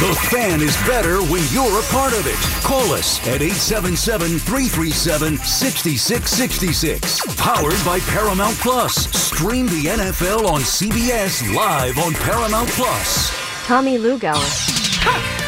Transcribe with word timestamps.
The 0.00 0.12
fan 0.28 0.60
is 0.60 0.76
better 0.88 1.22
when 1.22 1.42
you're 1.52 1.78
a 1.78 1.82
part 1.84 2.12
of 2.12 2.26
it. 2.26 2.36
Call 2.64 2.92
us 2.92 3.20
at 3.20 3.40
877 3.40 4.38
337 4.40 5.38
6666. 5.38 7.36
Powered 7.36 7.84
by 7.84 8.00
Paramount 8.00 8.56
Plus. 8.58 9.08
Stream 9.16 9.66
the 9.66 9.84
NFL 9.84 10.46
on 10.50 10.60
CBS 10.62 11.54
live 11.54 11.96
on 11.98 12.12
Paramount 12.14 12.68
Plus. 12.70 13.32
Tommy 13.66 13.96
Lugauer. 13.96 14.34
Sports 14.36 15.43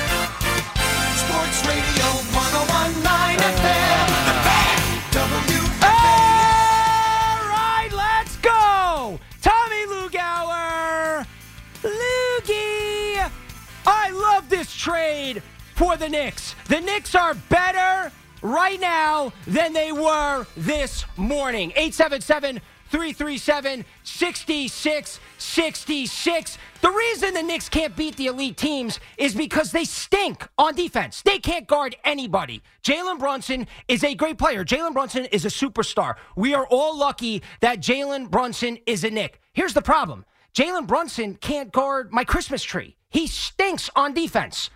trade 14.86 15.42
for 15.74 15.96
the 15.96 16.08
Knicks. 16.08 16.54
The 16.68 16.80
Knicks 16.80 17.16
are 17.16 17.34
better 17.34 18.12
right 18.40 18.80
now 18.80 19.32
than 19.44 19.72
they 19.72 19.90
were 19.90 20.46
this 20.56 21.04
morning. 21.16 21.70
877 21.70 22.60
337 22.90 23.84
6666. 24.04 26.58
The 26.82 26.88
reason 26.88 27.34
the 27.34 27.42
Knicks 27.42 27.68
can't 27.68 27.96
beat 27.96 28.14
the 28.14 28.26
elite 28.26 28.56
teams 28.56 29.00
is 29.18 29.34
because 29.34 29.72
they 29.72 29.82
stink 29.82 30.46
on 30.56 30.76
defense. 30.76 31.20
They 31.22 31.40
can't 31.40 31.66
guard 31.66 31.96
anybody. 32.04 32.62
Jalen 32.84 33.18
Brunson 33.18 33.66
is 33.88 34.04
a 34.04 34.14
great 34.14 34.38
player. 34.38 34.64
Jalen 34.64 34.92
Brunson 34.92 35.24
is 35.26 35.44
a 35.44 35.48
superstar. 35.48 36.14
We 36.36 36.54
are 36.54 36.68
all 36.68 36.96
lucky 36.96 37.42
that 37.60 37.80
Jalen 37.80 38.30
Brunson 38.30 38.78
is 38.86 39.02
a 39.02 39.10
Knick. 39.10 39.40
Here's 39.52 39.74
the 39.74 39.82
problem 39.82 40.24
Jalen 40.56 40.86
Brunson 40.86 41.34
can't 41.34 41.70
guard 41.70 42.10
my 42.12 42.24
Christmas 42.24 42.62
tree. 42.62 42.96
He 43.10 43.26
stinks 43.26 43.90
on 43.94 44.14
defense. 44.14 44.70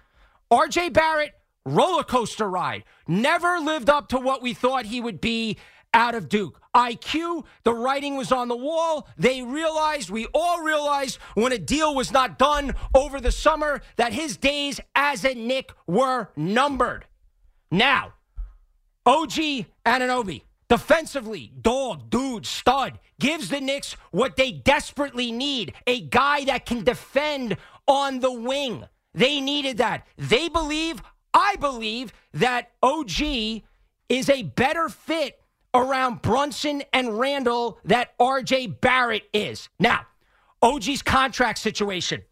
RJ 0.52 0.92
Barrett, 0.92 1.32
roller 1.64 2.02
coaster 2.02 2.50
ride. 2.50 2.84
Never 3.08 3.58
lived 3.58 3.88
up 3.88 4.08
to 4.10 4.18
what 4.18 4.42
we 4.42 4.52
thought 4.52 4.84
he 4.84 5.00
would 5.00 5.22
be 5.22 5.56
out 5.94 6.14
of 6.14 6.28
Duke. 6.28 6.60
IQ, 6.76 7.46
the 7.64 7.72
writing 7.72 8.18
was 8.18 8.30
on 8.30 8.48
the 8.48 8.56
wall. 8.56 9.08
They 9.16 9.40
realized, 9.40 10.10
we 10.10 10.26
all 10.34 10.62
realized 10.62 11.16
when 11.32 11.52
a 11.52 11.58
deal 11.58 11.94
was 11.94 12.12
not 12.12 12.38
done 12.38 12.74
over 12.94 13.18
the 13.18 13.32
summer 13.32 13.80
that 13.96 14.12
his 14.12 14.36
days 14.36 14.80
as 14.94 15.24
a 15.24 15.34
Knick 15.34 15.72
were 15.86 16.28
numbered. 16.36 17.06
Now, 17.70 18.12
OG 19.06 19.64
Anunoby, 19.86 20.42
defensively, 20.70 21.52
dog, 21.60 22.08
dude, 22.08 22.46
stud, 22.46 22.98
gives 23.18 23.50
the 23.50 23.60
Knicks 23.60 23.96
what 24.12 24.36
they 24.36 24.52
desperately 24.52 25.32
need 25.32 25.74
a 25.86 26.00
guy 26.00 26.44
that 26.44 26.64
can 26.64 26.84
defend 26.84 27.56
on 27.86 28.20
the 28.20 28.32
wing. 28.32 28.84
They 29.12 29.40
needed 29.40 29.78
that. 29.78 30.06
They 30.16 30.48
believe, 30.48 31.02
I 31.34 31.56
believe, 31.56 32.12
that 32.34 32.70
OG 32.82 33.20
is 34.08 34.30
a 34.30 34.44
better 34.44 34.88
fit 34.88 35.40
around 35.74 36.22
Brunson 36.22 36.84
and 36.92 37.18
Randle 37.18 37.78
that 37.84 38.16
RJ 38.18 38.80
Barrett 38.80 39.24
is. 39.34 39.68
Now, 39.80 40.06
OG's 40.62 41.02
contract 41.02 41.58
situation. 41.58 42.22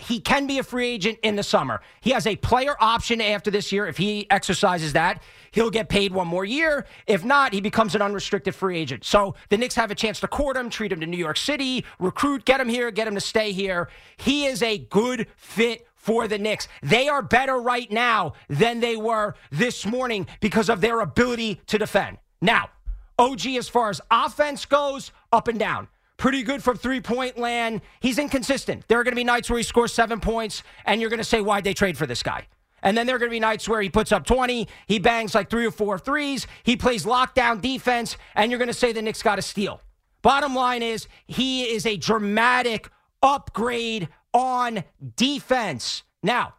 He 0.00 0.20
can 0.20 0.46
be 0.46 0.58
a 0.58 0.62
free 0.62 0.88
agent 0.88 1.18
in 1.22 1.36
the 1.36 1.42
summer. 1.42 1.80
He 2.00 2.10
has 2.10 2.26
a 2.26 2.36
player 2.36 2.74
option 2.80 3.20
after 3.20 3.50
this 3.50 3.72
year. 3.72 3.86
If 3.86 3.98
he 3.98 4.30
exercises 4.30 4.94
that, 4.94 5.22
he'll 5.50 5.70
get 5.70 5.88
paid 5.88 6.12
one 6.12 6.26
more 6.26 6.44
year. 6.44 6.86
If 7.06 7.24
not, 7.24 7.52
he 7.52 7.60
becomes 7.60 7.94
an 7.94 8.02
unrestricted 8.02 8.54
free 8.54 8.78
agent. 8.78 9.04
So 9.04 9.34
the 9.50 9.58
Knicks 9.58 9.74
have 9.74 9.90
a 9.90 9.94
chance 9.94 10.20
to 10.20 10.28
court 10.28 10.56
him, 10.56 10.70
treat 10.70 10.92
him 10.92 11.00
to 11.00 11.06
New 11.06 11.18
York 11.18 11.36
City, 11.36 11.84
recruit, 11.98 12.44
get 12.44 12.60
him 12.60 12.68
here, 12.68 12.90
get 12.90 13.06
him 13.06 13.14
to 13.14 13.20
stay 13.20 13.52
here. 13.52 13.88
He 14.16 14.46
is 14.46 14.62
a 14.62 14.78
good 14.78 15.26
fit 15.36 15.86
for 15.94 16.26
the 16.26 16.38
Knicks. 16.38 16.68
They 16.82 17.08
are 17.08 17.22
better 17.22 17.58
right 17.58 17.90
now 17.90 18.32
than 18.48 18.80
they 18.80 18.96
were 18.96 19.34
this 19.50 19.86
morning 19.86 20.26
because 20.40 20.68
of 20.68 20.80
their 20.80 21.00
ability 21.00 21.60
to 21.68 21.78
defend. 21.78 22.18
Now, 22.40 22.70
OG, 23.18 23.46
as 23.46 23.68
far 23.68 23.90
as 23.90 24.00
offense 24.10 24.64
goes, 24.64 25.12
up 25.30 25.46
and 25.46 25.58
down. 25.58 25.88
Pretty 26.22 26.44
good 26.44 26.62
from 26.62 26.76
three 26.76 27.00
point 27.00 27.36
land. 27.36 27.80
He's 27.98 28.16
inconsistent. 28.16 28.86
There 28.86 29.00
are 29.00 29.02
going 29.02 29.10
to 29.10 29.16
be 29.16 29.24
nights 29.24 29.50
where 29.50 29.56
he 29.56 29.64
scores 29.64 29.92
seven 29.92 30.20
points, 30.20 30.62
and 30.86 31.00
you're 31.00 31.10
going 31.10 31.18
to 31.18 31.24
say, 31.24 31.40
why'd 31.40 31.64
they 31.64 31.74
trade 31.74 31.98
for 31.98 32.06
this 32.06 32.22
guy? 32.22 32.46
And 32.80 32.96
then 32.96 33.08
there 33.08 33.16
are 33.16 33.18
going 33.18 33.28
to 33.28 33.34
be 33.34 33.40
nights 33.40 33.68
where 33.68 33.82
he 33.82 33.90
puts 33.90 34.12
up 34.12 34.24
20, 34.24 34.68
he 34.86 35.00
bangs 35.00 35.34
like 35.34 35.50
three 35.50 35.66
or 35.66 35.72
four 35.72 35.98
threes, 35.98 36.46
he 36.62 36.76
plays 36.76 37.04
lockdown 37.06 37.60
defense, 37.60 38.16
and 38.36 38.52
you're 38.52 38.60
going 38.60 38.68
to 38.68 38.72
say 38.72 38.92
the 38.92 39.02
Knicks 39.02 39.20
got 39.20 39.40
a 39.40 39.42
steal. 39.42 39.80
Bottom 40.22 40.54
line 40.54 40.80
is, 40.80 41.08
he 41.26 41.64
is 41.64 41.86
a 41.86 41.96
dramatic 41.96 42.88
upgrade 43.20 44.08
on 44.32 44.84
defense. 45.16 46.04
Now, 46.22 46.54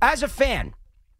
as 0.00 0.22
a 0.22 0.28
fan, 0.28 0.72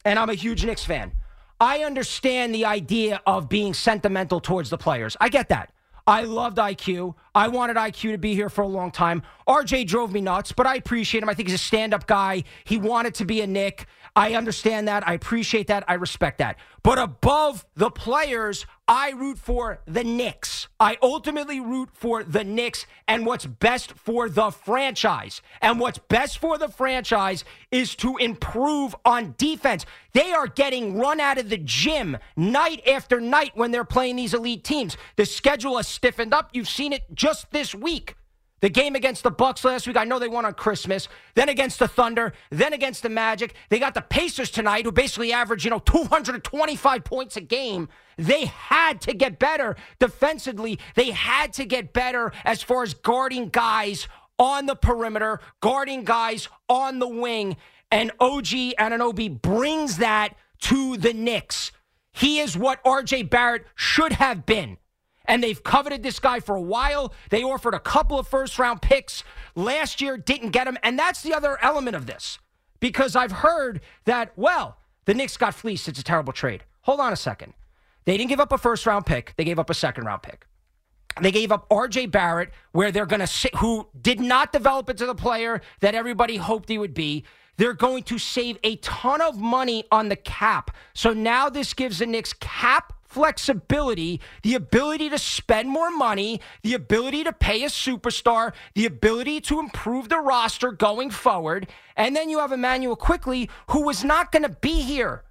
and 0.03 0.19
I'm 0.19 0.31
a 0.31 0.35
huge 0.35 0.65
Knicks 0.65 0.87
fan, 0.87 1.13
I 1.61 1.81
understand 1.81 2.55
the 2.55 2.65
idea 2.65 3.21
of 3.27 3.51
being 3.51 3.75
sentimental 3.75 4.41
towards 4.41 4.71
the 4.71 4.79
players. 4.79 5.15
I 5.21 5.29
get 5.29 5.51
that. 5.51 5.75
I 6.09 6.23
loved 6.23 6.59
IQ. 6.59 7.15
I 7.35 7.49
wanted 7.49 7.77
IQ 7.77 8.13
to 8.13 8.19
be 8.19 8.35
here 8.35 8.49
for 8.49 8.63
a 8.63 8.69
long 8.69 8.93
time. 8.93 9.23
RJ 9.49 9.89
drove 9.89 10.13
me 10.13 10.21
nuts, 10.21 10.53
but 10.53 10.65
I 10.65 10.77
appreciate 10.77 11.23
him. 11.23 11.29
I 11.29 11.35
think 11.35 11.49
he's 11.49 11.57
a 11.57 11.59
stand 11.59 11.93
up 11.93 12.07
guy. 12.07 12.45
He 12.65 12.79
wanted 12.79 13.15
to 13.17 13.25
be 13.25 13.41
a 13.41 13.47
Knick. 13.47 13.87
I 14.17 14.33
understand 14.35 14.89
that. 14.89 15.07
I 15.07 15.13
appreciate 15.13 15.67
that. 15.67 15.85
I 15.87 15.95
respect 15.95 16.39
that. 16.39 16.57
But 16.83 16.99
above 16.99 17.67
the 17.77 17.91
players, 17.91 18.65
I 18.89 19.11
root 19.11 19.39
for 19.39 19.81
the 19.85 20.05
Knicks. 20.05 20.69
I 20.81 20.97
ultimately 21.03 21.61
root 21.61 21.91
for 21.93 22.25
the 22.25 22.43
Knicks 22.43 22.87
and 23.07 23.27
what's 23.27 23.45
best 23.45 23.93
for 23.93 24.31
the 24.31 24.51
franchise. 24.51 25.43
And 25.61 25.79
what's 25.79 25.99
best 25.99 26.39
for 26.39 26.57
the 26.57 26.69
franchise 26.69 27.45
is 27.71 27.95
to 27.97 28.17
improve 28.17 28.97
on 29.05 29.35
defense. 29.37 29.85
They 30.15 30.33
are 30.33 30.47
getting 30.47 30.97
run 30.99 31.21
out 31.21 31.37
of 31.37 31.51
the 31.51 31.59
gym 31.59 32.17
night 32.37 32.89
after 32.89 33.21
night 33.21 33.53
when 33.55 33.71
they're 33.71 33.85
playing 33.85 34.17
these 34.17 34.33
elite 34.33 34.65
teams. 34.65 34.97
The 35.17 35.27
schedule 35.27 35.77
has 35.77 35.89
stiffened 35.89 36.33
up. 36.33 36.51
You've 36.55 36.71
seen 36.71 36.95
it 36.95 37.03
just 37.13 37.51
this 37.51 37.75
week. 37.75 38.17
The 38.61 38.71
game 38.71 38.95
against 38.95 39.23
the 39.23 39.31
Bucks 39.31 39.65
last 39.65 39.87
week, 39.87 39.97
I 39.97 40.05
know 40.05 40.19
they 40.19 40.29
won 40.29 40.47
on 40.47 40.55
Christmas. 40.55 41.09
Then 41.35 41.49
against 41.51 41.79
the 41.79 41.89
Thunder, 41.89 42.33
then 42.51 42.73
against 42.73 43.03
the 43.03 43.11
Magic. 43.11 43.55
They 43.69 43.79
got 43.79 43.95
the 43.95 44.01
Pacers 44.01 44.51
tonight, 44.51 44.87
who 44.87 44.93
basically 44.93 45.33
average, 45.33 45.65
you 45.65 45.71
know, 45.71 45.79
225 45.81 47.05
points 47.05 47.37
a 47.37 47.43
game. 47.43 47.89
They 48.17 48.47
had 48.47 49.03
to 49.03 49.13
get 49.13 49.39
better 49.39 49.77
defensively. 49.99 50.79
They 50.95 51.11
had 51.11 51.53
to 51.55 51.67
get 51.67 51.93
better 51.93 52.33
as 52.45 52.63
far 52.63 52.83
as 52.83 52.95
guarding 52.95 53.51
guys 53.51 54.09
on 54.39 54.67
the 54.67 54.77
perimeter, 54.77 55.41
guarding 55.61 56.05
guys 56.05 56.49
on 56.69 56.99
the 56.99 57.09
wing. 57.09 57.57
And 57.91 58.11
OG 58.21 58.47
Anunoby 58.79 59.41
brings 59.41 59.99
that 59.99 60.35
to 60.61 60.97
the 60.97 61.13
Knicks. 61.13 61.73
He 62.13 62.41
is 62.41 62.57
what 62.57 62.83
RJ 62.85 63.29
Barrett 63.29 63.67
should 63.75 64.13
have 64.13 64.47
been 64.47 64.79
and 65.29 65.43
they've 65.43 65.63
coveted 65.63 66.03
this 66.03 66.19
guy 66.19 66.41
for 66.41 66.57
a 66.57 66.61
while. 66.61 67.13
They 67.31 67.43
offered 67.43 67.75
a 67.75 67.81
couple 67.81 68.19
of 68.19 68.27
first 68.27 68.59
round 68.59 68.83
picks 68.83 69.25
last 69.55 70.01
year, 70.01 70.17
didn't 70.17 70.51
get 70.51 70.67
him. 70.67 70.79
And 70.83 70.99
that's 70.99 71.23
the 71.23 71.35
other 71.35 71.59
element 71.63 71.97
of 71.97 72.07
this 72.07 72.39
because 72.81 73.17
I've 73.17 73.33
heard 73.33 73.81
that, 74.05 74.33
well, 74.37 74.79
the 75.05 75.15
Knicks 75.15 75.37
got 75.37 75.55
fleeced. 75.55 75.89
It's 75.89 76.01
a 76.01 76.05
terrible 76.05 76.33
trade. 76.33 76.65
Hold 76.83 77.01
on 77.01 77.13
a 77.13 77.17
second. 77.17 77.55
They 78.05 78.17
didn't 78.17 78.31
give 78.31 78.41
up 78.41 78.53
a 78.53 78.59
first 78.59 78.87
round 78.87 79.07
pick, 79.07 79.35
they 79.37 79.45
gave 79.45 79.59
up 79.59 79.71
a 79.71 79.75
second 79.75 80.05
round 80.05 80.23
pick. 80.23 80.47
They 81.21 81.31
gave 81.31 81.51
up 81.51 81.69
RJ 81.71 82.11
Barrett, 82.11 82.51
where 82.73 82.93
they're 82.93 83.07
going 83.07 83.27
to 83.27 83.51
who 83.57 83.89
did 84.01 84.21
not 84.21 84.53
develop 84.53 84.91
into 84.91 85.07
the 85.07 85.15
player 85.15 85.63
that 85.81 85.95
everybody 85.95 86.37
hoped 86.37 86.69
he 86.69 86.77
would 86.79 86.95
be. 86.95 87.25
They're 87.57 87.73
going 87.73 88.03
to 88.05 88.19
save 88.19 88.59
a 88.63 88.77
ton 88.77 89.23
of 89.23 89.41
money 89.41 89.85
on 89.91 90.11
the 90.11 90.17
cap. 90.17 90.77
So 90.95 91.15
now 91.15 91.49
this 91.49 91.73
gives 91.73 92.01
the 92.01 92.07
Knicks 92.07 92.35
cap 92.35 92.93
flexibility, 93.09 94.21
the 94.43 94.55
ability 94.55 95.09
to 95.11 95.19
spend 95.19 95.69
more 95.69 95.91
money, 95.91 96.41
the 96.63 96.75
ability 96.75 97.25
to 97.25 97.33
pay 97.33 97.63
a 97.65 97.69
superstar, 97.69 98.53
the 98.75 98.87
ability 98.87 99.41
to 99.43 99.61
improve 99.61 100.09
the 100.09 100.19
roster 100.19 100.73
going 100.73 101.11
forward. 101.11 101.69
And 101.97 102.15
then 102.15 102.29
you 102.29 102.39
have 102.39 102.53
Immanuel 102.53 102.97
Quickley, 102.97 103.49
who 103.71 103.83
was 103.83 104.05
not 104.05 104.33
going 104.33 104.43
to 104.43 104.57
be 104.61 104.83
here 104.83 105.25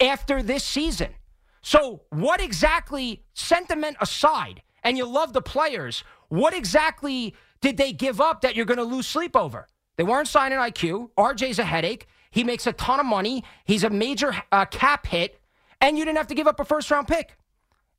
after 0.00 0.42
this 0.42 0.64
season. 0.64 1.14
So, 1.62 2.02
what 2.08 2.40
exactly, 2.40 3.24
sentiment 3.34 3.96
aside, 4.00 4.62
and 4.82 4.96
you 4.96 5.06
love 5.06 5.34
the 5.34 5.42
players, 5.42 6.04
what 6.28 6.54
exactly 6.54 7.34
did 7.60 7.76
they 7.76 7.92
give 7.92 8.20
up 8.20 8.40
that 8.40 8.56
you're 8.56 8.64
going 8.64 8.78
to 8.78 8.84
lose 8.84 9.06
sleep 9.06 9.36
over? 9.36 9.66
They 9.96 10.04
weren't 10.04 10.28
signing 10.28 10.58
IQ. 10.58 11.10
RJ's 11.18 11.58
a 11.58 11.64
headache. 11.64 12.06
He 12.30 12.44
makes 12.44 12.66
a 12.66 12.72
ton 12.72 13.00
of 13.00 13.06
money. 13.06 13.44
He's 13.64 13.84
a 13.84 13.90
major 13.90 14.34
uh, 14.50 14.64
cap 14.66 15.06
hit 15.06 15.39
and 15.80 15.98
you 15.98 16.04
didn't 16.04 16.18
have 16.18 16.28
to 16.28 16.34
give 16.34 16.46
up 16.46 16.60
a 16.60 16.64
first 16.64 16.90
round 16.90 17.08
pick. 17.08 17.36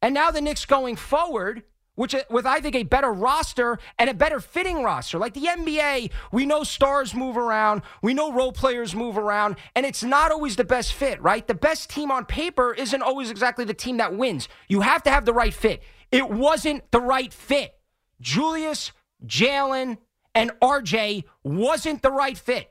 And 0.01 0.13
now 0.13 0.31
the 0.31 0.41
Knicks 0.41 0.65
going 0.65 0.95
forward, 0.95 1.63
which 1.95 2.15
uh, 2.15 2.23
with 2.29 2.45
I 2.45 2.59
think 2.59 2.75
a 2.75 2.83
better 2.83 3.11
roster 3.11 3.77
and 3.99 4.09
a 4.09 4.13
better 4.13 4.39
fitting 4.39 4.83
roster. 4.83 5.17
Like 5.19 5.33
the 5.33 5.45
NBA, 5.45 6.11
we 6.31 6.45
know 6.45 6.63
stars 6.63 7.13
move 7.13 7.37
around, 7.37 7.83
we 8.01 8.13
know 8.13 8.31
role 8.31 8.51
players 8.51 8.95
move 8.95 9.17
around, 9.17 9.57
and 9.75 9.85
it's 9.85 10.03
not 10.03 10.31
always 10.31 10.55
the 10.55 10.63
best 10.63 10.93
fit, 10.93 11.21
right? 11.21 11.45
The 11.45 11.53
best 11.53 11.89
team 11.89 12.11
on 12.11 12.25
paper 12.25 12.73
isn't 12.73 13.01
always 13.01 13.29
exactly 13.29 13.65
the 13.65 13.73
team 13.73 13.97
that 13.97 14.15
wins. 14.15 14.47
You 14.67 14.81
have 14.81 15.03
to 15.03 15.11
have 15.11 15.25
the 15.25 15.33
right 15.33 15.53
fit. 15.53 15.83
It 16.11 16.29
wasn't 16.29 16.89
the 16.91 17.01
right 17.01 17.31
fit. 17.31 17.75
Julius, 18.19 18.91
Jalen, 19.25 19.97
and 20.33 20.51
RJ 20.61 21.23
wasn't 21.43 22.01
the 22.01 22.11
right 22.11 22.37
fit. 22.37 22.70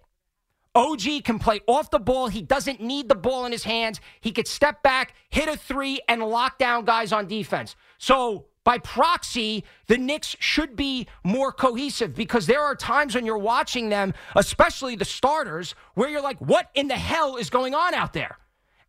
OG 0.75 1.25
can 1.25 1.39
play 1.39 1.61
off 1.67 1.91
the 1.91 1.99
ball. 1.99 2.29
He 2.29 2.43
doesn't 2.43 2.81
need 2.81 3.09
the 3.09 3.15
ball 3.15 3.45
in 3.45 3.53
his 3.53 3.65
hands. 3.65 4.01
He 4.21 4.31
could 4.31 4.47
step 4.47 4.83
back, 4.83 5.15
hit 5.29 5.49
a 5.49 5.57
three, 5.57 6.01
and 6.09 6.23
lock 6.23 6.59
down 6.59 6.85
guys 6.85 7.13
on 7.13 7.27
defense. 7.27 7.75
So, 7.99 8.47
by 8.63 8.79
proxy, 8.79 9.65
the 9.87 9.97
Knicks 9.97 10.37
should 10.39 10.77
be 10.77 11.07
more 11.25 11.51
cohesive 11.51 12.15
because 12.15 12.47
there 12.47 12.63
are 12.63 12.77
times 12.77 13.15
when 13.15 13.25
you're 13.25 13.39
watching 13.39 13.89
them, 13.89 14.13
especially 14.37 14.97
the 14.97 15.05
starters, 15.05 15.75
where 15.95 16.11
you're 16.11 16.21
like, 16.21 16.39
what 16.41 16.69
in 16.75 16.87
the 16.87 16.95
hell 16.95 17.37
is 17.37 17.49
going 17.49 17.75
on 17.75 17.95
out 17.95 18.13
there? 18.13 18.37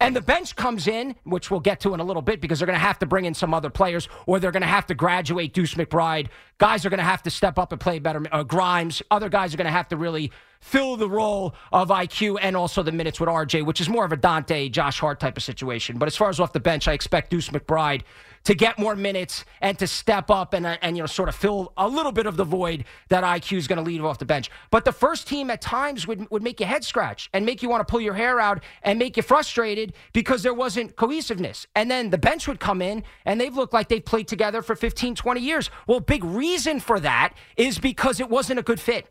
And 0.01 0.15
the 0.15 0.21
bench 0.21 0.55
comes 0.55 0.87
in, 0.87 1.15
which 1.25 1.51
we'll 1.51 1.59
get 1.59 1.79
to 1.81 1.93
in 1.93 1.99
a 1.99 2.03
little 2.03 2.23
bit 2.23 2.41
because 2.41 2.59
they're 2.59 2.65
going 2.65 2.77
to 2.77 2.83
have 2.83 2.97
to 2.99 3.05
bring 3.05 3.25
in 3.25 3.35
some 3.35 3.53
other 3.53 3.69
players 3.69 4.09
or 4.25 4.39
they're 4.39 4.51
going 4.51 4.61
to 4.61 4.67
have 4.67 4.87
to 4.87 4.95
graduate 4.95 5.53
Deuce 5.53 5.75
McBride. 5.75 6.27
Guys 6.57 6.85
are 6.85 6.89
going 6.89 6.97
to 6.97 7.03
have 7.03 7.21
to 7.23 7.29
step 7.29 7.59
up 7.59 7.71
and 7.71 7.79
play 7.79 7.99
better. 7.99 8.23
Uh, 8.31 8.41
Grimes, 8.41 9.03
other 9.11 9.29
guys 9.29 9.53
are 9.53 9.57
going 9.57 9.65
to 9.65 9.71
have 9.71 9.87
to 9.89 9.97
really 9.97 10.31
fill 10.61 10.95
the 10.95 11.09
role 11.09 11.55
of 11.73 11.89
IQ 11.89 12.37
and 12.41 12.55
also 12.55 12.81
the 12.83 12.91
minutes 12.91 13.19
with 13.19 13.27
RJ, 13.27 13.65
which 13.65 13.81
is 13.81 13.89
more 13.89 14.05
of 14.05 14.11
a 14.11 14.17
Donte, 14.17 14.71
Josh 14.71 14.99
Hart 14.99 15.19
type 15.19 15.35
of 15.35 15.43
situation. 15.43 15.97
But 15.97 16.07
as 16.07 16.15
far 16.15 16.29
as 16.29 16.39
off 16.39 16.53
the 16.53 16.59
bench, 16.59 16.87
I 16.87 16.93
expect 16.93 17.31
Deuce 17.31 17.49
McBride 17.49 18.03
to 18.43 18.55
get 18.55 18.79
more 18.79 18.95
minutes 18.95 19.45
and 19.61 19.77
to 19.79 19.87
step 19.87 20.31
up 20.31 20.53
and, 20.53 20.65
uh, 20.65 20.77
and 20.81 20.97
you 20.97 21.03
know 21.03 21.07
sort 21.07 21.29
of 21.29 21.35
fill 21.35 21.73
a 21.77 21.87
little 21.87 22.11
bit 22.11 22.25
of 22.25 22.37
the 22.37 22.43
void 22.43 22.85
that 23.09 23.23
IQ 23.23 23.57
is 23.57 23.67
going 23.67 23.77
to 23.77 23.83
leave 23.83 24.03
off 24.03 24.19
the 24.19 24.25
bench. 24.25 24.49
But 24.69 24.85
the 24.85 24.91
first 24.91 25.27
team 25.27 25.49
at 25.49 25.61
times 25.61 26.07
would 26.07 26.29
would 26.31 26.43
make 26.43 26.59
you 26.59 26.65
head 26.65 26.83
scratch 26.83 27.29
and 27.33 27.45
make 27.45 27.61
you 27.61 27.69
want 27.69 27.85
to 27.85 27.91
pull 27.91 28.01
your 28.01 28.13
hair 28.13 28.39
out 28.39 28.63
and 28.83 28.97
make 28.97 29.17
you 29.17 29.23
frustrated 29.23 29.93
because 30.13 30.43
there 30.43 30.53
wasn't 30.53 30.95
cohesiveness. 30.95 31.67
And 31.75 31.89
then 31.89 32.09
the 32.09 32.17
bench 32.17 32.47
would 32.47 32.59
come 32.59 32.81
in 32.81 33.03
and 33.25 33.39
they've 33.39 33.55
looked 33.55 33.73
like 33.73 33.89
they've 33.89 34.03
played 34.03 34.27
together 34.27 34.61
for 34.61 34.75
15, 34.75 35.15
20 35.15 35.41
years. 35.41 35.69
Well, 35.87 35.99
big 35.99 36.23
reason 36.23 36.79
for 36.79 36.99
that 36.99 37.33
is 37.57 37.77
because 37.77 38.19
it 38.19 38.29
wasn't 38.29 38.59
a 38.59 38.63
good 38.63 38.79
fit. 38.79 39.07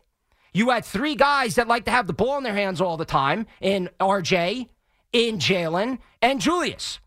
You 0.53 0.69
had 0.69 0.83
three 0.83 1.15
guys 1.15 1.55
that 1.55 1.67
like 1.67 1.85
to 1.85 1.91
have 1.91 2.07
the 2.07 2.13
ball 2.13 2.37
in 2.37 2.43
their 2.43 2.53
hands 2.53 2.81
all 2.81 2.97
the 2.97 3.05
time 3.05 3.45
in 3.61 3.89
RJ, 3.99 4.67
in 5.13 5.37
Jalen, 5.37 5.99
and 6.21 6.41
Julius. 6.41 6.99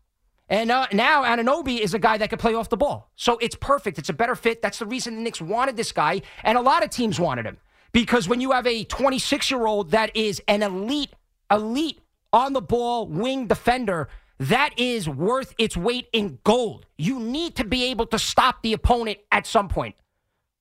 And 0.49 0.71
uh, 0.71 0.87
now 0.91 1.23
Anunoby 1.23 1.79
is 1.79 1.93
a 1.93 1.99
guy 1.99 2.17
that 2.17 2.29
can 2.29 2.39
play 2.39 2.53
off 2.53 2.69
the 2.69 2.77
ball. 2.77 3.11
So 3.15 3.37
it's 3.37 3.55
perfect. 3.55 3.97
It's 3.97 4.09
a 4.09 4.13
better 4.13 4.35
fit. 4.35 4.61
That's 4.61 4.79
the 4.79 4.85
reason 4.85 5.15
the 5.15 5.21
Knicks 5.21 5.41
wanted 5.41 5.75
this 5.77 5.91
guy. 5.91 6.21
And 6.43 6.57
a 6.57 6.61
lot 6.61 6.83
of 6.83 6.89
teams 6.89 7.19
wanted 7.19 7.45
him. 7.45 7.57
Because 7.91 8.27
when 8.27 8.41
you 8.41 8.51
have 8.51 8.67
a 8.67 8.83
26 8.83 9.49
year 9.49 9.65
old 9.65 9.91
that 9.91 10.15
is 10.15 10.41
an 10.47 10.61
elite, 10.61 11.13
elite 11.49 11.99
on 12.33 12.53
the 12.53 12.61
ball 12.61 13.07
wing 13.07 13.47
defender, 13.47 14.09
that 14.39 14.71
is 14.77 15.07
worth 15.07 15.55
its 15.57 15.77
weight 15.77 16.07
in 16.13 16.39
gold. 16.43 16.85
You 16.97 17.19
need 17.19 17.55
to 17.55 17.63
be 17.63 17.85
able 17.85 18.05
to 18.07 18.19
stop 18.19 18.61
the 18.61 18.73
opponent 18.73 19.19
at 19.31 19.47
some 19.47 19.69
point. 19.69 19.95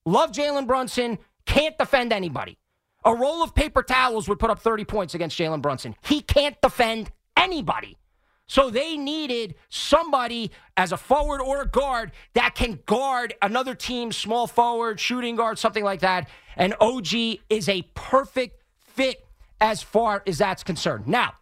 Love 0.06 0.32
Jalen 0.32 0.66
Brunson, 0.66 1.18
can't 1.44 1.76
defend 1.76 2.12
anybody. 2.12 2.56
A 3.04 3.14
roll 3.14 3.42
of 3.42 3.54
paper 3.54 3.82
towels 3.82 4.28
would 4.28 4.38
put 4.38 4.50
up 4.50 4.58
30 4.58 4.84
points 4.84 5.14
against 5.14 5.38
Jalen 5.38 5.60
Brunson. 5.60 5.94
He 6.02 6.20
can't 6.20 6.60
defend 6.60 7.10
anybody. 7.36 7.98
So 8.46 8.70
they 8.70 8.96
needed 8.96 9.54
somebody 9.70 10.50
as 10.76 10.92
a 10.92 10.96
forward 10.96 11.40
or 11.40 11.62
a 11.62 11.66
guard 11.66 12.12
that 12.34 12.54
can 12.54 12.78
guard 12.86 13.34
another 13.40 13.74
team's 13.74 14.16
small 14.16 14.46
forward, 14.46 15.00
shooting 15.00 15.36
guard, 15.36 15.58
something 15.58 15.84
like 15.84 16.00
that. 16.00 16.28
And 16.56 16.74
OG 16.80 17.14
is 17.48 17.68
a 17.68 17.82
perfect 17.94 18.62
fit 18.78 19.26
as 19.60 19.82
far 19.82 20.22
as 20.26 20.38
that's 20.38 20.62
concerned. 20.62 21.06
Now, 21.06 21.34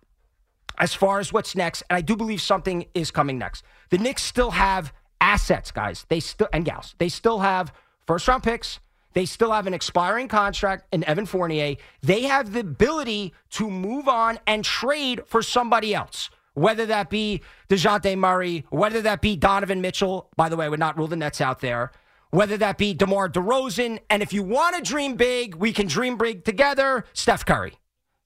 as 0.79 0.95
far 0.95 1.19
as 1.19 1.33
what's 1.33 1.55
next, 1.57 1.83
and 1.91 1.97
I 1.97 2.01
do 2.01 2.17
believe 2.17 2.41
something 2.41 2.87
is 2.95 3.11
coming 3.11 3.37
next. 3.39 3.65
The 3.91 3.99
Knicks 3.99 4.23
still 4.23 4.53
have 4.53 4.93
assets, 5.21 5.71
guys. 5.71 6.07
They 6.09 6.21
still 6.21 6.49
and 6.53 6.65
gals. 6.65 6.95
They 6.99 7.09
still 7.09 7.41
have 7.41 7.73
first 8.07 8.27
round 8.29 8.43
picks. 8.43 8.79
They 9.13 9.25
still 9.25 9.53
have 9.53 9.67
an 9.67 9.75
expiring 9.75 10.29
contract 10.29 10.87
in 10.93 11.05
Evan 11.05 11.27
Fournier. 11.27 11.77
They 12.03 12.23
have 12.23 12.53
the 12.53 12.61
ability 12.61 13.35
to 13.51 13.71
move 13.71 14.09
on 14.09 14.39
and 14.47 14.65
trade 14.65 15.23
for 15.27 15.43
somebody 15.43 15.95
else 15.95 16.31
whether 16.55 16.87
that 16.87 17.11
be 17.11 17.41
DeJounte 17.69 18.17
Murray, 18.19 18.65
whether 18.71 19.03
that 19.03 19.21
be 19.21 19.37
Donovan 19.37 19.81
Mitchell. 19.81 20.29
By 20.37 20.49
the 20.49 20.57
way, 20.57 20.67
I 20.67 20.69
would 20.69 20.81
not 20.81 20.97
rule 20.99 21.09
the 21.09 21.17
Nets 21.17 21.41
out 21.41 21.61
there. 21.61 21.93
Whether 22.31 22.57
that 22.59 22.79
be 22.79 22.95
DeMar 22.95 23.29
DeRozan. 23.29 23.99
And 24.09 24.23
if 24.23 24.33
you 24.33 24.43
want 24.43 24.77
to 24.77 24.83
dream 24.83 25.17
big, 25.17 25.55
we 25.55 25.73
can 25.73 25.87
dream 25.87 26.17
big 26.17 26.45
together. 26.45 27.05
Steph 27.13 27.45
Curry. 27.45 27.75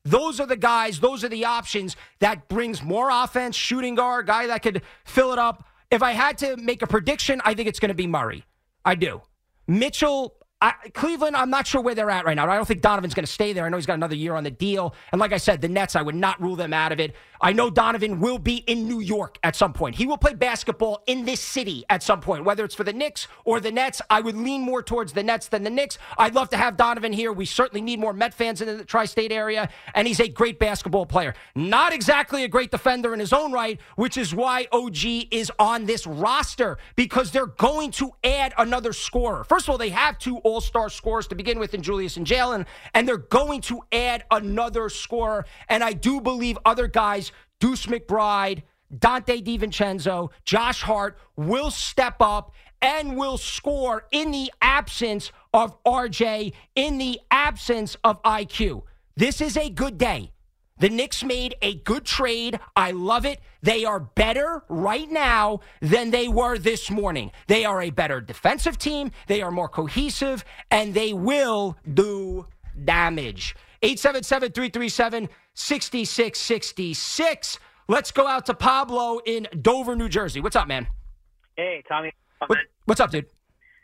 Those 0.04 0.38
are 0.38 0.46
the 0.46 0.56
guys, 0.56 1.00
those 1.00 1.24
are 1.24 1.28
the 1.28 1.44
options 1.44 1.96
that 2.20 2.46
brings 2.46 2.80
more 2.80 3.10
offense, 3.10 3.56
shooting 3.56 3.96
guard, 3.96 4.28
guy 4.28 4.46
that 4.46 4.62
could 4.62 4.82
fill 5.04 5.32
it 5.32 5.38
up. 5.38 5.66
If 5.90 6.00
I 6.00 6.12
had 6.12 6.38
to 6.38 6.56
make 6.56 6.82
a 6.82 6.86
prediction, 6.86 7.40
I 7.44 7.54
think 7.54 7.68
it's 7.68 7.80
going 7.80 7.88
to 7.88 7.94
be 7.94 8.06
Murray. 8.06 8.44
I 8.84 8.94
do. 8.94 9.22
Mitchell, 9.66 10.34
I, 10.62 10.72
Cleveland, 10.94 11.36
I'm 11.36 11.50
not 11.50 11.66
sure 11.66 11.82
where 11.82 11.94
they're 11.94 12.10
at 12.10 12.24
right 12.24 12.34
now. 12.34 12.48
I 12.48 12.56
don't 12.56 12.66
think 12.66 12.80
Donovan's 12.80 13.12
going 13.12 13.26
to 13.26 13.30
stay 13.30 13.52
there. 13.52 13.66
I 13.66 13.68
know 13.68 13.76
he's 13.76 13.84
got 13.84 13.94
another 13.94 14.14
year 14.14 14.34
on 14.34 14.42
the 14.42 14.50
deal. 14.50 14.94
And 15.12 15.20
like 15.20 15.32
I 15.34 15.36
said, 15.36 15.60
the 15.60 15.68
Nets, 15.68 15.94
I 15.94 16.00
would 16.00 16.14
not 16.14 16.40
rule 16.40 16.56
them 16.56 16.72
out 16.72 16.92
of 16.92 17.00
it. 17.00 17.14
I 17.40 17.52
know 17.52 17.70
Donovan 17.70 18.20
will 18.20 18.38
be 18.38 18.56
in 18.66 18.88
New 18.88 19.00
York 19.00 19.38
at 19.42 19.56
some 19.56 19.72
point. 19.72 19.96
He 19.96 20.06
will 20.06 20.18
play 20.18 20.34
basketball 20.34 21.02
in 21.06 21.24
this 21.24 21.40
city 21.40 21.84
at 21.90 22.02
some 22.02 22.20
point, 22.20 22.44
whether 22.44 22.64
it's 22.64 22.74
for 22.74 22.84
the 22.84 22.92
Knicks 22.92 23.28
or 23.44 23.60
the 23.60 23.72
Nets. 23.72 24.02
I 24.10 24.20
would 24.20 24.36
lean 24.36 24.62
more 24.62 24.82
towards 24.82 25.12
the 25.12 25.22
Nets 25.22 25.48
than 25.48 25.62
the 25.62 25.70
Knicks. 25.70 25.98
I'd 26.18 26.34
love 26.34 26.50
to 26.50 26.56
have 26.56 26.76
Donovan 26.76 27.12
here. 27.12 27.32
We 27.32 27.46
certainly 27.46 27.80
need 27.80 28.00
more 28.00 28.12
Met 28.12 28.32
fans 28.34 28.62
in 28.62 28.78
the 28.78 28.84
tri 28.84 29.04
state 29.04 29.30
area. 29.30 29.68
And 29.94 30.08
he's 30.08 30.20
a 30.20 30.28
great 30.28 30.58
basketball 30.58 31.06
player. 31.06 31.34
Not 31.54 31.92
exactly 31.92 32.44
a 32.44 32.48
great 32.48 32.70
defender 32.70 33.12
in 33.12 33.20
his 33.20 33.32
own 33.32 33.52
right, 33.52 33.78
which 33.96 34.16
is 34.16 34.34
why 34.34 34.66
OG 34.72 35.04
is 35.30 35.52
on 35.58 35.86
this 35.86 36.06
roster 36.06 36.78
because 36.94 37.30
they're 37.30 37.46
going 37.46 37.90
to 37.92 38.12
add 38.24 38.54
another 38.58 38.92
scorer. 38.92 39.44
First 39.44 39.66
of 39.66 39.70
all, 39.70 39.78
they 39.78 39.90
have 39.90 40.18
two 40.18 40.38
all 40.38 40.60
star 40.60 40.88
scorers 40.88 41.26
to 41.28 41.34
begin 41.34 41.58
with 41.58 41.74
in 41.74 41.82
Julius 41.82 42.16
and 42.16 42.26
Jalen, 42.26 42.66
and 42.94 43.06
they're 43.06 43.16
going 43.16 43.60
to 43.62 43.80
add 43.92 44.24
another 44.30 44.88
scorer. 44.88 45.44
And 45.68 45.84
I 45.84 45.92
do 45.92 46.20
believe 46.20 46.58
other 46.64 46.86
guys, 46.86 47.32
Deuce 47.60 47.86
McBride, 47.86 48.62
Donte 48.94 49.42
DiVincenzo, 49.44 50.30
Josh 50.44 50.82
Hart, 50.82 51.18
will 51.36 51.70
step 51.70 52.16
up 52.20 52.52
and 52.82 53.16
will 53.16 53.38
score 53.38 54.06
in 54.12 54.30
the 54.30 54.52
absence 54.60 55.32
of 55.52 55.82
RJ, 55.84 56.52
in 56.74 56.98
the 56.98 57.18
absence 57.30 57.96
of 58.04 58.22
IQ. 58.22 58.82
This 59.16 59.40
is 59.40 59.56
a 59.56 59.70
good 59.70 59.96
day. 59.98 60.32
The 60.78 60.90
Knicks 60.90 61.24
made 61.24 61.54
a 61.62 61.76
good 61.76 62.04
trade. 62.04 62.60
I 62.76 62.90
love 62.90 63.24
it. 63.24 63.40
They 63.62 63.86
are 63.86 63.98
better 63.98 64.62
right 64.68 65.10
now 65.10 65.60
than 65.80 66.10
they 66.10 66.28
were 66.28 66.58
this 66.58 66.90
morning. 66.90 67.32
They 67.46 67.64
are 67.64 67.80
a 67.80 67.88
better 67.88 68.20
defensive 68.20 68.76
team. 68.76 69.10
They 69.26 69.40
are 69.40 69.50
more 69.50 69.70
cohesive, 69.70 70.44
and 70.70 70.92
they 70.92 71.14
will 71.14 71.78
do 71.94 72.46
damage. 72.84 73.56
877 73.82 74.52
337 74.52 75.28
6666. 75.54 77.58
Let's 77.88 78.10
go 78.10 78.26
out 78.26 78.46
to 78.46 78.54
Pablo 78.54 79.20
in 79.24 79.46
Dover, 79.62 79.94
New 79.94 80.08
Jersey. 80.08 80.40
What's 80.40 80.56
up, 80.56 80.66
man? 80.66 80.88
Hey, 81.56 81.82
Tommy. 81.88 82.12
What, 82.46 82.58
what's 82.84 83.00
up, 83.00 83.10
dude? 83.10 83.26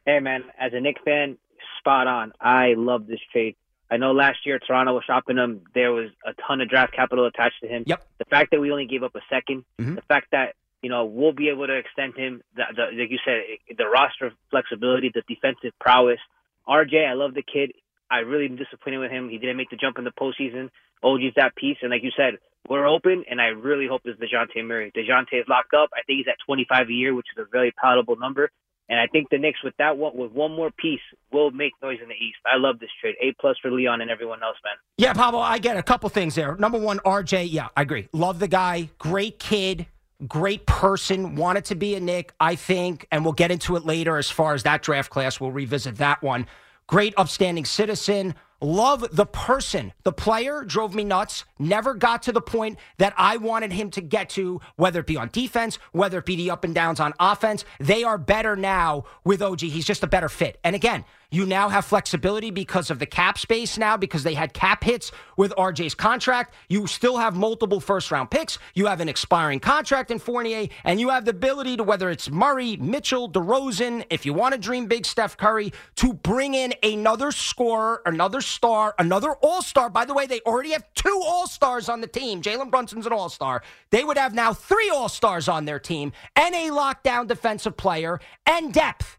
Hey, 0.05 0.19
man. 0.21 0.45
As 0.59 0.73
a 0.75 0.81
Knick 0.81 0.97
fan, 1.05 1.39
spot 1.79 2.07
on. 2.07 2.33
I 2.41 2.75
love 2.77 3.07
this 3.07 3.21
trade. 3.31 3.55
I 3.91 3.99
know 3.99 4.13
last 4.13 4.39
year 4.47 4.59
Toronto 4.59 4.95
was 4.95 5.05
shopping 5.07 5.37
him. 5.37 5.61
There 5.75 5.93
was 5.93 6.11
a 6.27 6.33
ton 6.47 6.61
of 6.61 6.69
draft 6.69 6.95
capital 6.95 7.27
attached 7.27 7.61
to 7.63 7.69
him. 7.69 7.85
Yep. 7.87 8.05
The 8.19 8.25
fact 8.25 8.51
that 8.51 8.61
we 8.61 8.71
only 8.73 8.87
gave 8.87 9.03
up 9.03 9.15
a 9.15 9.21
2nd 9.33 9.65
Mhm. 9.79 9.97
the 9.97 10.03
fact 10.03 10.29
that 10.33 10.55
you 10.83 10.89
know 10.89 11.05
we'll 11.05 11.33
be 11.33 11.51
able 11.51 11.67
to 11.67 11.75
extend 11.77 12.17
him, 12.17 12.43
the, 12.57 12.63
the, 12.75 12.83
like 12.99 13.11
you 13.11 13.19
said, 13.25 13.43
the 13.77 13.87
roster 13.87 14.33
flexibility, 14.51 15.11
the 15.15 15.23
defensive 15.29 15.73
prowess. 15.79 16.19
RJ, 16.67 17.07
I 17.07 17.13
love 17.13 17.35
the 17.35 17.43
kid. 17.43 17.73
I 18.13 18.19
really 18.19 18.45
am 18.45 18.57
disappointed 18.57 18.99
with 18.99 19.11
him. 19.11 19.31
He 19.31 19.39
didn't 19.39 19.57
make 19.57 19.71
the 19.71 19.77
jump 19.77 19.97
in 19.97 20.05
the 20.05 20.13
postseason. 20.13 20.69
OG's 21.03 21.35
that 21.37 21.57
piece, 21.57 21.79
and 21.81 21.91
like 21.91 22.03
you 22.03 22.13
said, 22.15 22.39
we're 22.69 22.87
open, 22.87 23.25
and 23.29 23.41
I 23.41 23.47
really 23.47 23.89
hope 23.89 24.03
it's 24.05 24.21
Dejounte 24.21 24.65
Murray. 24.65 24.93
Dejounte 24.95 25.33
is 25.33 25.47
locked 25.49 25.75
up. 25.75 25.89
I 25.95 26.03
think 26.07 26.19
he's 26.19 26.29
at 26.29 26.37
25 26.47 26.89
a 26.89 26.93
year, 26.93 27.15
which 27.15 27.27
is 27.35 27.43
a 27.43 27.49
very 27.51 27.73
palatable 27.73 28.17
number. 28.17 28.51
And 28.89 29.01
I 29.01 29.07
think 29.07 29.31
the 29.31 29.39
Knicks, 29.39 29.61
with 29.65 29.75
that 29.79 29.97
one, 29.97 30.15
with 30.15 30.33
one 30.33 30.53
more 30.53 30.71
piece, 30.71 31.01
will 31.33 31.51
make 31.51 31.73
noise 31.83 31.99
in 32.03 32.09
the 32.09 32.15
East. 32.15 32.37
I 32.45 32.59
love 32.59 32.79
this 32.79 32.91
trade. 33.01 33.15
A 33.23 33.33
plus 33.41 33.57
for 33.63 33.71
Leon 33.71 34.03
and 34.03 34.11
everyone 34.11 34.43
else, 34.43 34.57
man. 34.63 34.75
Yeah, 34.99 35.15
Pablo, 35.15 35.41
I 35.41 35.59
get 35.59 35.79
a 35.79 35.83
couple 35.83 36.11
things 36.11 36.35
there. 36.35 36.55
Number 36.57 36.79
one, 36.79 36.99
RJ, 36.99 37.49
yeah, 37.51 37.69
I 37.77 37.83
agree. 37.83 38.09
Love 38.13 38.39
the 38.39 38.49
guy, 38.49 38.91
great 38.99 39.39
kid, 39.39 39.87
great 40.29 40.67
person, 40.67 41.37
wanted 41.37 41.65
to 41.67 41.75
be 41.75 41.95
a 41.95 42.01
Knick, 42.01 42.35
I 42.39 42.55
think, 42.55 43.07
and 43.11 43.25
we'll 43.25 43.33
get 43.33 43.51
into 43.51 43.77
it 43.77 43.87
later 43.87 44.19
as 44.19 44.29
far 44.31 44.53
as 44.53 44.65
that 44.65 44.83
draft 44.83 45.11
class. 45.11 45.41
We'll 45.41 45.53
revisit 45.53 45.97
that 45.97 46.23
one. 46.23 46.47
Great, 46.93 47.15
upstanding 47.17 47.65
citizen. 47.65 48.35
Love 48.63 49.05
the 49.11 49.27
person. 49.27 49.93
The 50.05 50.13
player 50.13 50.63
drove 50.63 50.95
me 50.95 51.03
nuts. 51.03 51.45
Never 51.59 51.95
got 51.95 52.23
to 52.23 52.33
the 52.33 52.41
point 52.41 52.79
that 52.99 53.13
I 53.17 53.37
wanted 53.37 53.73
him 53.73 53.91
to 53.91 54.01
get 54.01 54.31
to, 54.31 54.61
whether 54.77 55.01
it 55.01 55.07
be 55.07 55.17
on 55.17 55.31
defense, 55.33 55.81
whether 55.91 56.19
it 56.19 56.27
be 56.27 56.37
the 56.37 56.53
up 56.53 56.63
and 56.63 56.73
downs 56.73 57.01
on 57.01 57.13
offense. 57.19 57.65
They 57.81 58.05
are 58.05 58.19
better 58.19 58.55
now 58.55 59.05
with 59.25 59.43
OG. 59.43 59.63
He's 59.63 59.85
just 59.85 60.05
a 60.05 60.07
better 60.07 60.29
fit. 60.29 60.61
And 60.63 60.77
again, 60.77 61.05
you 61.33 61.47
now 61.47 61.71
have 61.71 61.87
flexibility 61.87 62.51
because 62.51 62.91
of 62.91 62.99
the 62.99 63.07
cap 63.07 63.39
space 63.39 63.79
now, 63.79 63.97
because 63.97 64.23
they 64.23 64.35
had 64.35 64.53
cap 64.53 64.85
hits 64.85 65.11
with 65.39 65.51
RJ's 65.57 65.95
contract. 65.95 66.55
You 66.69 66.87
still 66.87 67.17
have 67.17 67.35
multiple 67.35 67.81
first 67.81 68.11
round 68.11 68.31
picks. 68.31 68.59
You 68.75 68.85
have 68.85 69.01
an 69.01 69.09
expiring 69.09 69.59
contract 69.59 70.11
in 70.11 70.19
Fournier, 70.19 70.69
and 70.85 71.01
you 71.01 71.09
have 71.09 71.25
the 71.25 71.31
ability 71.31 71.79
to, 71.79 71.85
whether 71.85 72.11
it's 72.11 72.31
Murray, 72.31 72.77
Mitchell, 72.77 73.31
DeRozan, 73.31 74.05
if 74.11 74.27
you 74.27 74.35
want 74.35 74.53
to 74.53 74.61
dream 74.61 74.85
big, 74.85 75.07
Steph 75.07 75.39
Curry, 75.39 75.73
to 75.97 76.13
bring 76.13 76.53
in 76.53 76.75
another 76.83 77.33
scorer, 77.33 78.03
another 78.05 78.43
star, 78.53 78.95
another 78.99 79.33
all 79.43 79.63
star. 79.63 79.91
By 79.91 80.05
the 80.05 80.15
way, 80.15 80.27
they 80.27 80.41
already 80.41 80.71
have 80.71 80.85
two 80.95 81.21
all 81.25 81.47
stars 81.47 81.89
on 81.89 82.01
the 82.01 82.07
team. 82.07 82.43
Jalen 82.43 82.71
Brunson's 82.71 83.07
an 83.07 83.13
all 83.13 83.29
star. 83.29 83.63
They 83.91 84.05
would 84.05 84.19
have 84.19 84.35
now 84.35 84.53
three 84.53 84.91
all 84.91 85.09
stars 85.09 85.49
on 85.49 85.65
their 85.65 85.79
team 85.79 86.13
and 86.37 86.55
a 86.55 86.71
lockdown 86.71 87.27
defensive 87.27 87.77
player 87.77 88.21
and 88.47 88.73
depth. 88.73 89.19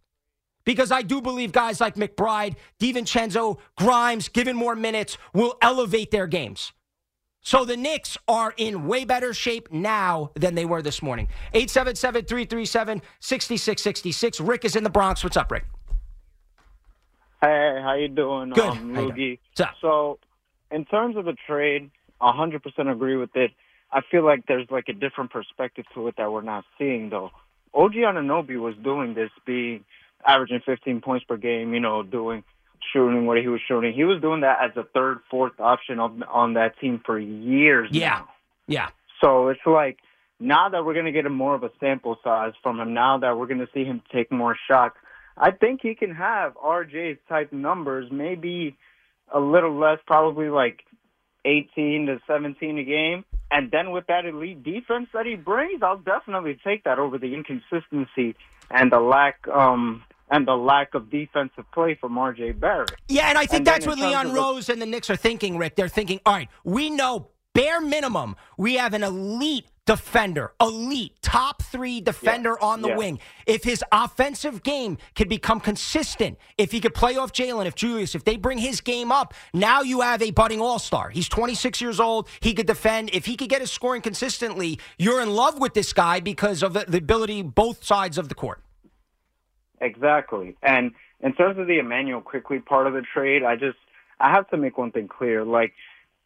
Because 0.66 0.92
I 0.92 1.02
do 1.02 1.22
believe 1.22 1.52
guys 1.52 1.82
like 1.82 1.96
McBride, 1.96 2.56
DiVincenzo, 2.80 3.58
Grimes, 3.78 4.30
given 4.30 4.56
more 4.56 4.75
minutes, 4.75 5.18
will 5.34 5.58
elevate 5.62 6.12
their 6.12 6.28
games. 6.28 6.72
So 7.42 7.66
the 7.66 7.75
Knicks 7.75 8.18
are 8.30 8.54
in 8.56 8.88
way 8.88 9.04
better 9.04 9.34
shape 9.34 9.72
now 9.72 10.32
than 10.36 10.56
they 10.56 10.63
were 10.63 10.82
this 10.82 11.02
morning. 11.02 11.28
877 11.54 12.25
337 12.25 13.02
6666. 13.20 14.40
Rick 14.40 14.63
is 14.63 14.78
in 14.78 14.86
the 14.86 14.90
Bronx. 14.90 15.24
What's 15.24 15.36
up, 15.36 15.52
Rick? 15.52 15.66
Hey, 17.43 17.77
how 17.83 17.95
you 17.95 18.07
doing? 18.07 18.51
Good. 18.51 18.63
Um, 18.63 18.95
How 18.95 19.01
you 19.01 19.12
Loogie. 19.12 19.39
What's 19.51 19.62
up? 19.62 19.75
So, 19.81 20.19
in 20.71 20.85
terms 20.85 21.17
of 21.17 21.25
the 21.25 21.35
trade, 21.45 21.91
100% 22.21 22.89
agree 22.89 23.17
with 23.17 23.35
it. 23.35 23.51
I 23.91 24.00
feel 24.09 24.23
like 24.23 24.45
there's 24.47 24.67
like 24.71 24.88
a 24.88 24.93
different 24.93 25.29
perspective 25.29 25.83
to 25.93 26.07
it 26.07 26.15
that 26.17 26.31
we're 26.31 26.41
not 26.41 26.63
seeing 26.77 27.09
though. 27.09 27.31
OG 27.73 27.95
Anunoby 27.95 28.57
was 28.57 28.75
doing 28.81 29.13
this, 29.13 29.29
being 29.45 29.83
averaging 30.25 30.62
15 30.65 31.01
points 31.01 31.25
per 31.25 31.35
game. 31.35 31.73
You 31.73 31.81
know, 31.81 32.01
doing 32.01 32.45
shooting 32.93 33.25
what 33.25 33.38
he 33.39 33.50
was 33.50 33.59
shooting. 33.67 33.93
He 33.93 34.05
was 34.05 34.21
doing 34.21 34.41
that 34.41 34.59
as 34.63 34.71
a 34.77 34.85
third, 34.93 35.19
fourth 35.29 35.59
option 35.59 36.00
on 36.00 36.23
on 36.23 36.53
that 36.53 36.79
team 36.79 37.01
for 37.05 37.19
years. 37.19 37.89
Yeah. 37.91 38.09
now. 38.09 38.29
Yeah. 38.67 38.89
So 39.21 39.50
it's 39.50 39.59
like 39.65 39.97
now 40.39 40.69
that 40.69 40.85
we're 40.85 40.93
going 40.93 41.05
to 41.05 41.12
get 41.12 41.25
a 41.25 41.29
more 41.29 41.55
of 41.55 41.63
a 41.63 41.71
sample 41.81 42.17
size 42.23 42.53
from 42.63 42.79
him, 42.79 42.93
now 42.93 43.17
that 43.17 43.38
we're 43.38 43.47
going 43.47 43.59
to 43.59 43.69
see 43.73 43.83
him 43.83 44.01
take 44.13 44.31
more 44.31 44.55
shots, 44.67 44.95
I 45.38 45.52
think 45.52 45.82
he 45.82 45.96
can 45.96 46.13
have 46.16 46.56
RJ's 46.56 47.18
type 47.28 47.52
numbers, 47.52 48.12
maybe 48.12 48.78
a 49.34 49.40
little 49.40 49.78
less, 49.78 50.00
probably 50.06 50.50
like 50.50 50.84
18 51.46 52.06
to 52.08 52.20
17 52.28 52.78
a 52.78 52.84
game. 52.84 53.25
And 53.52 53.70
then 53.72 53.92
with 53.92 54.08
that 54.08 54.25
elite 54.25 54.63
defense 54.63 55.10
that 55.13 55.25
he 55.25 55.36
brings, 55.36 55.82
I'll 55.84 55.98
definitely 55.98 56.58
take 56.63 56.84
that 56.86 57.00
over 57.00 57.18
the 57.18 57.34
inconsistency 57.34 58.36
and 58.72 58.92
the 58.92 59.00
lack 59.00 59.48
um 59.48 60.04
and 60.32 60.48
the 60.48 60.56
lack 60.56 60.96
of 60.96 61.12
defensive 61.12 61.66
play 61.74 61.96
from 62.00 62.16
RJ 62.16 62.60
Barrett. 62.60 62.92
Yeah, 63.08 63.28
and 63.30 63.38
I 63.38 63.42
think 63.46 63.60
And 63.60 63.68
that's 63.68 63.86
what 63.86 64.00
Leon 64.00 64.28
of 64.28 64.34
the- 64.34 64.40
Rose 64.40 64.70
and 64.70 64.82
the 64.82 64.86
Knicks 64.88 65.10
are 65.10 65.16
thinking, 65.16 65.58
Rick. 65.58 65.75
They're 65.75 65.90
thinking, 65.90 66.22
all 66.25 66.34
right, 66.34 66.50
we 66.63 66.90
know 66.90 67.28
bare 67.54 67.82
minimum 67.82 68.36
we 68.58 68.75
have 68.75 68.94
an 68.96 69.04
elite 69.04 69.66
defender, 69.86 70.54
elite 70.62 71.13
top 71.22 71.62
three 71.62 72.00
defender 72.02 72.62
on 72.62 72.82
the 72.82 72.90
yeah. 72.90 72.98
wing. 72.98 73.20
If 73.46 73.63
his 73.63 73.84
offensive 73.92 74.63
game 74.63 74.98
can 75.16 75.28
become 75.28 75.60
consistent, 75.60 76.38
if 76.58 76.72
he 76.72 76.80
could 76.80 76.94
play 76.94 77.18
off 77.18 77.34
Jalen, 77.34 77.66
if 77.66 77.75
Julius, 77.75 78.16
if 78.16 78.24
they 78.24 78.38
bring 78.38 78.58
his 78.58 78.82
game 78.82 79.12
up, 79.12 79.34
now 79.54 79.82
you 79.82 80.02
have 80.02 80.22
a 80.22 80.32
budding 80.32 80.62
all 80.62 80.80
star. 80.80 81.10
He's 81.10 81.28
26 81.28 81.82
years 81.82 82.00
old. 82.00 82.30
He 82.40 82.54
could 82.54 82.68
defend. 82.68 83.10
If 83.13 83.25
he 83.25 83.36
could 83.36 83.50
get 83.50 83.62
his 83.62 83.72
scoring 83.72 84.02
consistently, 84.02 84.80
you're 84.98 85.22
in 85.22 85.32
love 85.32 85.60
with 85.60 85.74
this 85.74 85.94
guy 85.94 86.20
because 86.20 86.63
of 86.63 86.74
the, 86.74 86.86
the 86.88 86.98
ability 86.98 87.42
both 87.42 87.84
sides 87.84 88.18
of 88.18 88.30
the 88.30 88.36
court. 88.36 88.62
Exactly. 89.82 90.56
And 90.62 90.92
in 91.20 91.34
terms 91.34 91.58
of 91.60 91.68
the 91.68 91.80
Immanuel 91.80 92.22
Quickley 92.22 92.60
part 92.60 92.88
of 92.88 92.94
the 92.94 93.02
trade, 93.02 93.44
I 93.44 93.56
just 93.56 93.78
I 94.20 94.32
have 94.32 94.50
to 94.50 94.58
make 94.58 94.78
one 94.78 94.92
thing 94.92 95.08
clear. 95.08 95.44
Like 95.44 95.74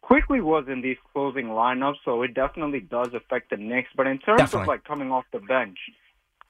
Quickley 0.02 0.40
was 0.40 0.64
in 0.68 0.80
these 0.80 0.96
closing 1.12 1.46
lineups, 1.46 1.96
so 2.04 2.22
it 2.22 2.34
definitely 2.34 2.80
does 2.80 3.08
affect 3.14 3.50
the 3.50 3.56
Knicks. 3.56 3.90
But 3.96 4.06
in 4.06 4.18
terms 4.18 4.38
Definitely. 4.38 4.62
of 4.62 4.68
like 4.68 4.84
coming 4.84 5.10
off 5.12 5.24
the 5.32 5.40
bench, 5.40 5.78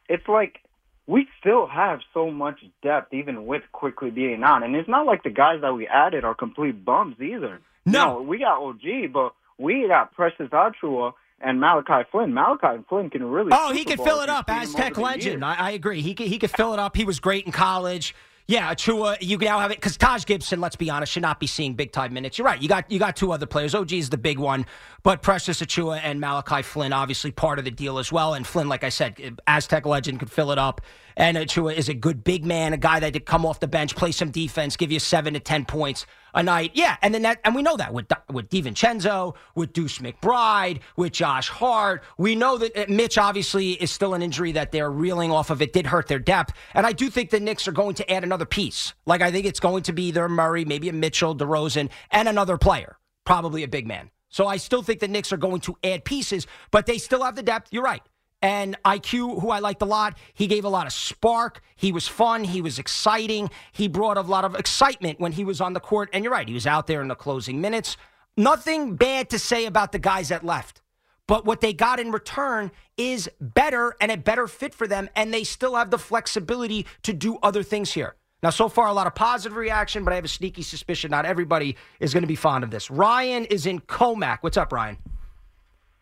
it's 0.09 0.27
like 0.29 0.61
we 1.07 1.27
still 1.41 1.67
have 1.67 2.01
so 2.15 2.31
much 2.31 2.61
depth 2.83 3.13
even 3.15 3.47
with 3.47 3.63
Quickley 3.73 4.11
being 4.11 4.45
on. 4.45 4.63
And 4.63 4.77
it's 4.77 4.89
not 4.89 5.07
like 5.07 5.23
the 5.23 5.31
guys 5.31 5.63
that 5.63 5.73
we 5.75 5.87
added 5.89 6.23
are 6.25 6.35
complete 6.35 6.85
bums 6.85 7.17
either. 7.21 7.61
No. 7.87 8.19
You 8.19 8.21
know, 8.21 8.23
we 8.23 8.39
got 8.39 8.63
OG, 8.63 9.13
but 9.13 9.33
we 9.59 9.87
got 9.89 10.13
Precious 10.13 10.49
Achiuwa 10.51 11.15
and 11.41 11.61
Malachi 11.61 12.09
Flynn. 12.13 12.35
Malachi 12.35 12.85
Flynn 12.89 13.11
can 13.11 13.25
really 13.25 13.51
Oh, 13.53 13.73
he 13.73 13.85
could 13.85 14.01
fill 14.01 14.21
it 14.21 14.29
up. 14.29 14.51
Aztec 14.51 14.99
legend. 14.99 15.45
I, 15.45 15.55
I 15.55 15.71
agree. 15.71 16.03
He 16.03 16.15
could, 16.15 16.27
he 16.27 16.39
could 16.39 16.51
fill 16.51 16.75
it 16.75 16.79
up. 16.79 16.95
He 16.95 17.05
was 17.05 17.21
great 17.21 17.47
in 17.47 17.53
college. 17.53 18.15
Yeah, 18.51 18.73
Achiuwa, 18.75 19.19
you 19.21 19.37
now 19.37 19.59
have 19.59 19.71
it 19.73 19.77
because 19.77 19.99
Taj 19.99 20.25
Gibson, 20.25 20.59
let's 20.59 20.75
be 20.75 20.89
honest, 20.89 21.13
should 21.13 21.21
not 21.21 21.39
be 21.39 21.47
seeing 21.47 21.75
big 21.75 21.93
time 21.93 22.15
minutes. 22.15 22.39
You're 22.39 22.47
right. 22.47 22.61
You 22.61 22.67
got 22.67 22.91
you 22.91 22.99
got 22.99 23.15
two 23.15 23.31
other 23.31 23.45
players. 23.45 23.75
OG 23.75 23.93
is 23.93 24.09
the 24.09 24.17
big 24.17 24.39
one, 24.39 24.65
but 25.03 25.21
Precious 25.21 25.61
Achiuwa 25.61 26.01
and 26.03 26.19
Malachi 26.19 26.63
Flynn 26.63 26.95
obviously 26.95 27.31
part 27.31 27.59
of 27.59 27.67
the 27.67 27.71
deal 27.71 27.99
as 27.99 28.11
well. 28.11 28.33
And 28.33 28.47
Flynn, 28.47 28.67
like 28.67 28.85
I 28.85 28.89
said, 28.89 29.39
Aztec 29.47 29.85
legend 29.85 30.19
could 30.19 30.31
fill 30.31 30.51
it 30.51 30.59
up. 30.59 30.81
And 31.19 31.37
Achiuwa 31.37 31.75
is 31.75 31.89
a 31.89 31.95
good 31.95 32.23
big 32.23 32.47
man, 32.47 32.73
a 32.73 32.77
guy 32.77 33.01
that 33.01 33.13
could 33.13 33.27
come 33.27 33.45
off 33.45 33.59
the 33.59 33.67
bench, 33.67 33.97
play 33.97 34.13
some 34.13 34.31
defense, 34.31 34.77
give 34.77 34.93
you 34.93 35.01
seven 35.01 35.35
to 35.35 35.41
ten 35.41 35.65
points 35.65 36.07
a 36.33 36.45
night. 36.45 36.71
Yeah, 36.75 36.97
and 37.03 37.13
then 37.13 37.23
that, 37.23 37.41
and 37.45 37.57
we 37.57 37.63
know 37.63 37.77
that 37.77 37.93
with 37.93 38.07
with 38.33 38.49
DiVincenzo, 38.49 39.35
with 39.57 39.73
Deuce 39.73 39.99
McBride, 39.99 40.79
with 40.97 41.13
Josh 41.13 41.49
Hart. 41.49 42.05
We 42.19 42.37
know 42.37 42.57
that 42.59 42.77
uh, 42.77 42.85
Mitch 42.89 43.19
obviously 43.19 43.73
is 43.73 43.91
still 43.91 44.15
an 44.15 44.23
injury 44.23 44.53
that 44.53 44.71
they're 44.71 44.93
reeling 44.93 45.33
off 45.33 45.51
of. 45.51 45.61
It 45.61 45.73
did 45.73 45.87
hurt 45.87 46.07
their 46.07 46.21
depth, 46.21 46.55
and 46.73 46.87
I 46.87 46.93
do 46.93 47.11
think 47.11 47.31
the 47.31 47.41
Knicks 47.41 47.67
are 47.67 47.73
going 47.73 47.97
to 47.97 48.09
add 48.09 48.23
another 48.23 48.47
piece. 48.47 48.95
Like 49.05 49.21
I 49.21 49.33
think 49.33 49.45
it's 49.45 49.61
going 49.61 49.83
to 49.83 49.93
be 49.93 50.05
either 50.05 50.29
Murray, 50.29 50.65
maybe 50.65 50.89
a 50.89 50.93
Mitchell, 50.93 51.37
DeRozan, 51.37 51.91
and 52.13 52.29
another 52.29 52.57
player, 52.57 52.97
probably 53.25 53.65
a 53.65 53.69
big 53.69 53.89
man. 53.89 54.11
So 54.29 54.47
I 54.47 54.59
still 54.59 54.83
think 54.83 55.01
the 55.01 55.09
Knicks 55.09 55.33
are 55.33 55.37
going 55.37 55.63
to 55.63 55.77
add 55.83 56.05
pieces, 56.05 56.47
but 56.71 56.87
they 56.87 56.99
still 56.99 57.25
have 57.25 57.35
the 57.35 57.43
depth. 57.43 57.73
You're 57.73 57.83
right. 57.83 58.03
And 58.41 58.77
IQ, 58.85 59.41
who 59.41 59.51
I 59.51 59.59
liked 59.59 59.83
a 59.83 59.87
lot, 59.87 60.17
he 60.33 60.47
gave 60.47 60.65
a 60.65 60.69
lot 60.69 60.87
of 60.87 60.93
spark. 60.93 61.61
He 61.75 61.91
was 61.91 62.07
fun. 62.07 62.45
He 62.45 62.63
was 62.63 62.79
exciting. 62.79 63.51
He 63.73 63.89
brought 63.89 64.17
a 64.17 64.21
lot 64.21 64.45
of 64.45 64.55
excitement 64.55 65.19
when 65.19 65.33
he 65.33 65.45
was 65.45 65.61
on 65.61 65.73
the 65.73 65.81
court. 65.81 66.09
And 66.13 66.23
you're 66.23 66.33
right, 66.33 66.47
he 66.47 66.55
was 66.55 66.67
out 66.67 66.87
there 66.87 67.03
in 67.03 67.09
the 67.09 67.17
closing 67.17 67.61
minutes. 67.61 67.97
Nothing 68.37 68.95
bad 68.95 69.31
to 69.31 69.39
say 69.39 69.67
about 69.67 69.91
the 69.91 69.99
guys 69.99 70.29
that 70.29 70.45
left. 70.45 70.81
But 71.27 71.45
what 71.45 71.61
they 71.61 71.73
got 71.73 72.01
in 72.01 72.13
return 72.13 72.71
is 72.97 73.29
better 73.41 73.95
and 74.01 74.11
a 74.11 74.17
better 74.17 74.47
fit 74.47 74.75
for 74.75 74.87
them. 74.87 75.11
And 75.17 75.35
they 75.35 75.45
still 75.45 75.75
have 75.75 75.91
the 75.91 75.99
flexibility 75.99 76.87
to 77.03 77.13
do 77.13 77.39
other 77.43 77.63
things 77.65 77.93
here. 77.93 78.15
Now, 78.41 78.51
so 78.51 78.69
far, 78.69 78.87
a 78.87 78.93
lot 78.93 79.09
of 79.09 79.17
positive 79.17 79.57
reaction, 79.57 80.05
but 80.05 80.13
I 80.13 80.17
have 80.17 80.25
a 80.25 80.29
sneaky 80.29 80.63
suspicion 80.63 81.11
not 81.11 81.27
everybody 81.27 81.77
is 81.99 82.15
going 82.15 82.23
to 82.23 82.29
be 82.29 82.37
fond 82.37 82.63
of 82.63 82.71
this. 82.71 82.89
Ryan 82.89 83.45
is 83.47 83.67
in 83.67 83.81
Commack. 83.81 84.39
What's 84.43 84.57
up, 84.57 84.73
Ryan? 84.73 84.97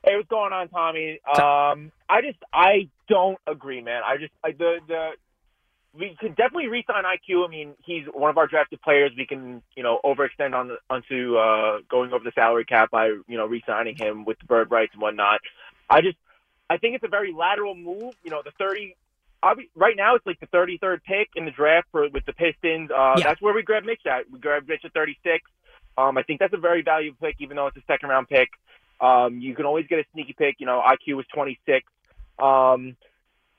Hey, 0.06 0.14
what's 0.14 0.28
going 0.28 0.52
on, 0.52 0.68
Tommy? 0.68 1.18
Um, 1.28 1.90
I 2.08 2.22
just 2.22 2.38
I 2.52 2.88
don't 3.08 3.38
agree, 3.48 3.82
man. 3.82 4.02
I 4.06 4.18
just 4.18 4.32
I, 4.44 4.52
the 4.52 4.78
the 4.86 5.10
we 5.98 6.16
could 6.20 6.36
definitely 6.36 6.68
re-sign 6.68 7.02
IQ. 7.02 7.44
I 7.44 7.50
mean, 7.50 7.74
he's 7.84 8.04
one 8.12 8.30
of 8.30 8.38
our 8.38 8.46
drafted 8.46 8.80
players. 8.82 9.10
We 9.18 9.26
can 9.26 9.62
you 9.76 9.82
know 9.82 9.98
overextend 10.04 10.54
on 10.54 10.76
onto 10.88 11.36
uh, 11.36 11.78
going 11.90 12.12
over 12.12 12.22
the 12.22 12.30
salary 12.36 12.64
cap 12.64 12.92
by 12.92 13.06
you 13.08 13.36
know 13.36 13.46
re-signing 13.46 13.96
him 13.96 14.24
with 14.24 14.38
the 14.38 14.44
bird 14.46 14.70
rights 14.70 14.92
and 14.92 15.02
whatnot. 15.02 15.40
I 15.90 16.02
just 16.02 16.18
I 16.70 16.76
think 16.76 16.94
it's 16.94 17.04
a 17.04 17.08
very 17.08 17.32
lateral 17.32 17.74
move. 17.74 18.14
You 18.22 18.30
know, 18.30 18.42
the 18.44 18.52
thirty. 18.52 18.96
Right 19.76 19.96
now, 19.96 20.16
it's 20.16 20.26
like 20.26 20.40
the 20.40 20.48
33rd 20.48 21.04
pick 21.04 21.28
in 21.36 21.44
the 21.44 21.52
draft 21.52 21.86
for 21.92 22.08
with 22.08 22.24
the 22.26 22.32
Pistons. 22.32 22.90
Uh, 22.90 23.14
Yeah. 23.16 23.28
That's 23.28 23.40
where 23.40 23.54
we 23.54 23.62
grabbed 23.62 23.86
Mitch 23.86 24.00
at. 24.04 24.28
We 24.28 24.40
grabbed 24.40 24.66
Mitch 24.66 24.84
at 24.84 24.92
36. 24.92 25.44
Um, 25.96 26.18
I 26.18 26.24
think 26.24 26.40
that's 26.40 26.52
a 26.54 26.56
very 26.58 26.82
valuable 26.82 27.16
pick, 27.20 27.36
even 27.38 27.54
though 27.56 27.68
it's 27.68 27.76
a 27.76 27.82
second 27.86 28.08
round 28.08 28.28
pick. 28.28 28.48
Um, 29.00 29.40
you 29.40 29.54
can 29.54 29.66
always 29.66 29.86
get 29.86 29.98
a 29.98 30.04
sneaky 30.12 30.34
pick. 30.36 30.56
You 30.58 30.66
know, 30.66 30.82
IQ 30.82 31.16
was 31.16 31.26
26. 31.34 31.86
Um, 32.38 32.96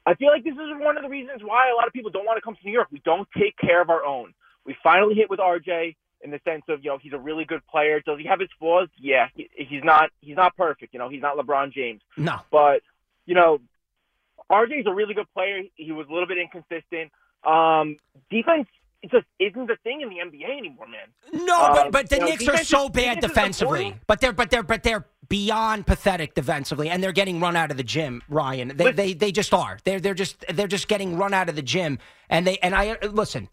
I 0.06 0.16
feel 0.16 0.30
like 0.30 0.44
this 0.44 0.54
is 0.54 0.60
one 0.80 0.98
of 0.98 1.04
the 1.04 1.10
reasons 1.10 1.42
why 1.44 1.70
a 1.72 1.76
lot 1.76 1.88
of 1.88 1.94
people 1.94 2.12
don't 2.12 2.26
want 2.26 2.38
to 2.38 2.42
come 2.42 2.56
to 2.56 2.66
New 2.66 2.72
York. 2.72 2.88
We 2.92 3.02
don't 3.04 3.28
take 3.38 3.58
care 3.58 3.82
of 3.82 3.90
our 3.90 4.06
own. 4.06 4.34
We 4.66 4.76
finally 4.84 5.16
hit 5.16 5.30
with 5.30 5.40
RJ 5.40 5.96
in 6.22 6.32
the 6.32 6.40
sense 6.44 6.64
of 6.70 6.84
you 6.84 6.90
know 6.90 6.98
he's 7.02 7.14
a 7.14 7.18
really 7.18 7.46
good 7.46 7.66
player. 7.68 8.02
Does 8.02 8.18
he 8.20 8.26
have 8.26 8.40
his 8.40 8.50
flaws? 8.60 8.90
Yeah, 9.00 9.28
he, 9.36 9.50
he's 9.56 9.84
not. 9.84 10.10
He's 10.22 10.36
not 10.36 10.56
perfect. 10.56 10.94
You 10.94 11.00
know, 11.00 11.10
he's 11.10 11.22
not 11.22 11.38
LeBron 11.38 11.74
James. 11.74 12.02
No. 12.16 12.40
But 12.52 12.82
you 13.26 13.36
know, 13.36 13.60
RJ's 14.52 14.88
a 14.88 14.94
really 14.94 15.14
good 15.14 15.32
player. 15.34 15.62
He 15.76 15.92
was 15.92 16.08
a 16.10 16.14
little 16.14 16.28
bit 16.28 16.38
inconsistent. 16.38 17.12
Um, 17.44 17.98
defense 18.32 18.68
it 19.04 19.12
just 19.12 19.26
isn't 19.40 19.68
the 19.68 19.76
thing 19.84 20.02
in 20.02 20.10
the 20.10 20.16
NBA 20.16 20.58
anymore, 20.58 20.88
man. 20.88 21.46
No, 21.46 21.70
but 21.70 21.86
Um, 21.86 21.92
but 21.92 22.10
the 22.10 22.16
you 22.16 22.22
know, 22.22 22.28
Knicks 22.28 22.48
are 22.48 22.58
so 22.64 22.90
bad 22.90 23.20
defensively. 23.20 23.96
But 24.08 24.22
they're 24.22 24.34
but 24.34 24.50
they're 24.50 24.64
but 24.64 24.84
they're 24.84 25.06
beyond 25.30 25.86
pathetic 25.86 26.34
defensively, 26.34 26.90
and 26.90 27.04
they're 27.04 27.12
getting 27.12 27.40
run 27.40 27.56
out 27.56 27.70
of 27.72 27.78
the 27.78 27.84
gym. 27.84 28.24
Ryan, 28.28 28.70
they 28.70 28.86
Listen- 28.86 28.96
they, 28.96 29.14
they 29.14 29.32
just 29.32 29.54
are. 29.54 29.78
They're 29.84 30.00
they're 30.00 30.14
just 30.14 30.44
they're 30.50 30.68
just 30.68 30.88
getting 30.88 31.18
run 31.18 31.34
out 31.34 31.50
of 31.50 31.56
the 31.56 31.62
gym. 31.62 32.00
And 32.30 32.48
they 32.48 32.58
and 32.60 32.74
I 32.76 32.98
listen. 33.04 33.50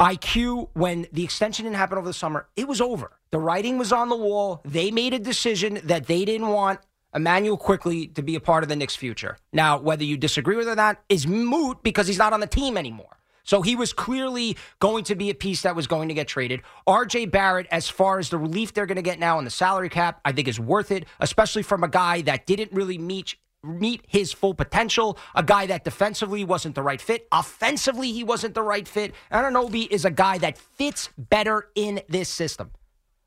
IQ 0.00 0.68
when 0.74 1.08
the 1.12 1.24
extension 1.24 1.64
didn't 1.64 1.76
happen 1.76 1.98
over 1.98 2.06
the 2.06 2.12
summer, 2.14 2.46
it 2.54 2.68
was 2.68 2.80
over. 2.80 3.18
The 3.32 3.40
writing 3.40 3.78
was 3.78 3.92
on 3.92 4.08
the 4.08 4.16
wall. 4.16 4.60
They 4.64 4.92
made 4.92 5.12
a 5.12 5.18
decision 5.18 5.80
that 5.82 6.06
they 6.06 6.24
didn't 6.24 6.46
want 6.46 6.78
Immanuel 7.12 7.56
Quickley 7.56 8.06
to 8.08 8.22
be 8.22 8.36
a 8.36 8.40
part 8.40 8.62
of 8.62 8.68
the 8.68 8.76
Knicks' 8.76 8.94
future. 8.94 9.38
Now, 9.52 9.76
whether 9.76 10.04
you 10.04 10.16
disagree 10.16 10.54
with 10.54 10.68
it 10.68 10.70
or 10.70 10.76
not 10.76 11.00
is 11.08 11.26
moot 11.26 11.82
because 11.82 12.06
he's 12.06 12.18
not 12.18 12.32
on 12.32 12.38
the 12.38 12.46
team 12.46 12.76
anymore. 12.76 13.17
So 13.48 13.62
he 13.62 13.76
was 13.76 13.94
clearly 13.94 14.58
going 14.78 15.04
to 15.04 15.14
be 15.14 15.30
a 15.30 15.34
piece 15.34 15.62
that 15.62 15.74
was 15.74 15.86
going 15.86 16.08
to 16.08 16.14
get 16.14 16.28
traded. 16.28 16.60
RJ 16.86 17.30
Barrett, 17.30 17.66
as 17.70 17.88
far 17.88 18.18
as 18.18 18.28
the 18.28 18.36
relief 18.36 18.74
they're 18.74 18.84
going 18.84 18.96
to 18.96 19.02
get 19.02 19.18
now 19.18 19.38
on 19.38 19.44
the 19.44 19.50
salary 19.50 19.88
cap, 19.88 20.20
I 20.22 20.32
think 20.32 20.48
is 20.48 20.60
worth 20.60 20.92
it, 20.92 21.06
especially 21.18 21.62
from 21.62 21.82
a 21.82 21.88
guy 21.88 22.20
that 22.22 22.44
didn't 22.44 22.72
really 22.72 22.98
meet 22.98 23.36
meet 23.62 24.04
his 24.06 24.34
full 24.34 24.52
potential. 24.52 25.16
A 25.34 25.42
guy 25.42 25.64
that 25.64 25.82
defensively 25.82 26.44
wasn't 26.44 26.74
the 26.74 26.82
right 26.82 27.00
fit, 27.00 27.26
offensively 27.32 28.12
he 28.12 28.22
wasn't 28.22 28.52
the 28.52 28.62
right 28.62 28.86
fit. 28.86 29.14
Anunoby 29.32 29.90
is 29.90 30.04
a 30.04 30.10
guy 30.10 30.36
that 30.36 30.58
fits 30.58 31.08
better 31.16 31.70
in 31.74 32.02
this 32.06 32.28
system. 32.28 32.72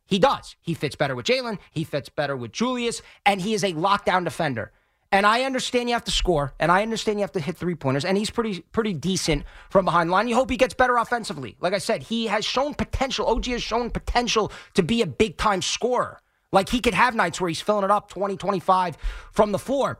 He 0.05 0.19
does. 0.19 0.55
He 0.61 0.75
fits 0.75 0.95
better 0.95 1.15
with 1.15 1.25
Jalen. 1.25 1.57
He 1.71 1.83
fits 1.83 2.09
better 2.09 2.37
with 2.37 2.51
Julius, 2.51 3.01
and 3.25 3.41
he 3.41 3.55
is 3.55 3.63
a 3.63 3.73
lockdown 3.73 4.23
defender. 4.23 4.71
And 5.13 5.25
I 5.25 5.43
understand 5.43 5.89
you 5.89 5.93
have 5.95 6.05
to 6.05 6.11
score, 6.11 6.53
and 6.57 6.71
I 6.71 6.83
understand 6.83 7.19
you 7.19 7.23
have 7.23 7.33
to 7.33 7.41
hit 7.41 7.57
three 7.57 7.75
pointers, 7.75 8.05
and 8.05 8.17
he's 8.17 8.29
pretty 8.29 8.61
pretty 8.71 8.93
decent 8.93 9.43
from 9.69 9.83
behind 9.83 10.09
the 10.09 10.13
line. 10.13 10.29
You 10.29 10.35
hope 10.35 10.49
he 10.49 10.55
gets 10.55 10.73
better 10.73 10.95
offensively. 10.95 11.57
Like 11.59 11.73
I 11.73 11.79
said, 11.79 12.03
he 12.03 12.27
has 12.27 12.45
shown 12.45 12.73
potential. 12.73 13.27
OG 13.27 13.45
has 13.47 13.61
shown 13.61 13.89
potential 13.89 14.51
to 14.75 14.83
be 14.83 15.01
a 15.01 15.07
big 15.07 15.35
time 15.35 15.61
scorer. 15.61 16.21
Like 16.53 16.69
he 16.69 16.79
could 16.79 16.93
have 16.93 17.13
nights 17.13 17.41
where 17.41 17.49
he's 17.49 17.61
filling 17.61 17.83
it 17.83 17.91
up 17.91 18.09
20, 18.09 18.37
25 18.37 18.97
from 19.31 19.51
the 19.51 19.59
floor. 19.59 19.99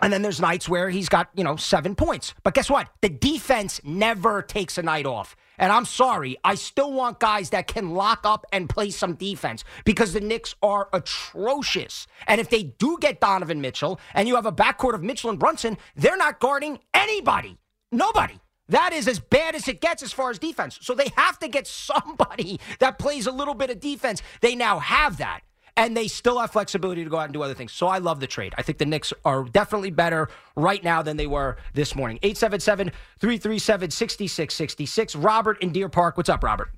And 0.00 0.12
then 0.12 0.22
there's 0.22 0.40
nights 0.40 0.68
where 0.68 0.90
he's 0.90 1.08
got, 1.08 1.30
you 1.34 1.44
know, 1.44 1.56
seven 1.56 1.94
points. 1.94 2.34
But 2.42 2.54
guess 2.54 2.70
what? 2.70 2.88
The 3.00 3.08
defense 3.08 3.80
never 3.84 4.42
takes 4.42 4.78
a 4.78 4.82
night 4.82 5.06
off. 5.06 5.36
And 5.58 5.72
I'm 5.72 5.86
sorry, 5.86 6.36
I 6.44 6.54
still 6.54 6.92
want 6.92 7.18
guys 7.18 7.50
that 7.50 7.66
can 7.66 7.90
lock 7.90 8.20
up 8.24 8.44
and 8.52 8.68
play 8.68 8.90
some 8.90 9.14
defense 9.14 9.64
because 9.84 10.12
the 10.12 10.20
Knicks 10.20 10.54
are 10.62 10.88
atrocious. 10.92 12.06
And 12.26 12.40
if 12.40 12.50
they 12.50 12.62
do 12.64 12.98
get 13.00 13.20
Donovan 13.20 13.60
Mitchell 13.60 13.98
and 14.12 14.28
you 14.28 14.34
have 14.34 14.46
a 14.46 14.52
backcourt 14.52 14.94
of 14.94 15.02
Mitchell 15.02 15.30
and 15.30 15.38
Brunson, 15.38 15.78
they're 15.94 16.16
not 16.16 16.40
guarding 16.40 16.78
anybody. 16.92 17.58
Nobody. 17.90 18.38
That 18.68 18.92
is 18.92 19.06
as 19.06 19.20
bad 19.20 19.54
as 19.54 19.68
it 19.68 19.80
gets 19.80 20.02
as 20.02 20.12
far 20.12 20.30
as 20.30 20.38
defense. 20.38 20.78
So 20.82 20.94
they 20.94 21.10
have 21.16 21.38
to 21.38 21.48
get 21.48 21.66
somebody 21.86 22.60
that 22.80 22.98
plays 22.98 23.26
a 23.26 23.32
little 23.32 23.54
bit 23.54 23.70
of 23.70 23.80
defense. 23.80 24.22
They 24.40 24.54
now 24.54 24.78
have 24.78 25.18
that 25.18 25.40
and 25.76 25.96
they 25.96 26.08
still 26.08 26.38
have 26.38 26.50
flexibility 26.50 27.04
to 27.04 27.10
go 27.10 27.18
out 27.18 27.24
and 27.24 27.34
do 27.34 27.42
other 27.42 27.54
things. 27.54 27.72
So 27.72 27.86
I 27.86 27.98
love 27.98 28.20
the 28.20 28.26
trade. 28.26 28.54
I 28.56 28.62
think 28.62 28.78
the 28.78 28.86
Knicks 28.86 29.12
are 29.24 29.44
definitely 29.44 29.90
better 29.90 30.28
right 30.56 30.82
now 30.82 31.02
than 31.02 31.16
they 31.16 31.26
were 31.26 31.56
this 31.74 31.94
morning. 31.94 32.18
877 32.22 32.90
337 33.18 33.90
6666. 33.90 35.16
Robert 35.16 35.62
in 35.62 35.72
Deer 35.72 35.88
Park. 35.88 36.16
What's 36.16 36.28
up, 36.28 36.42
Robert? 36.42 36.70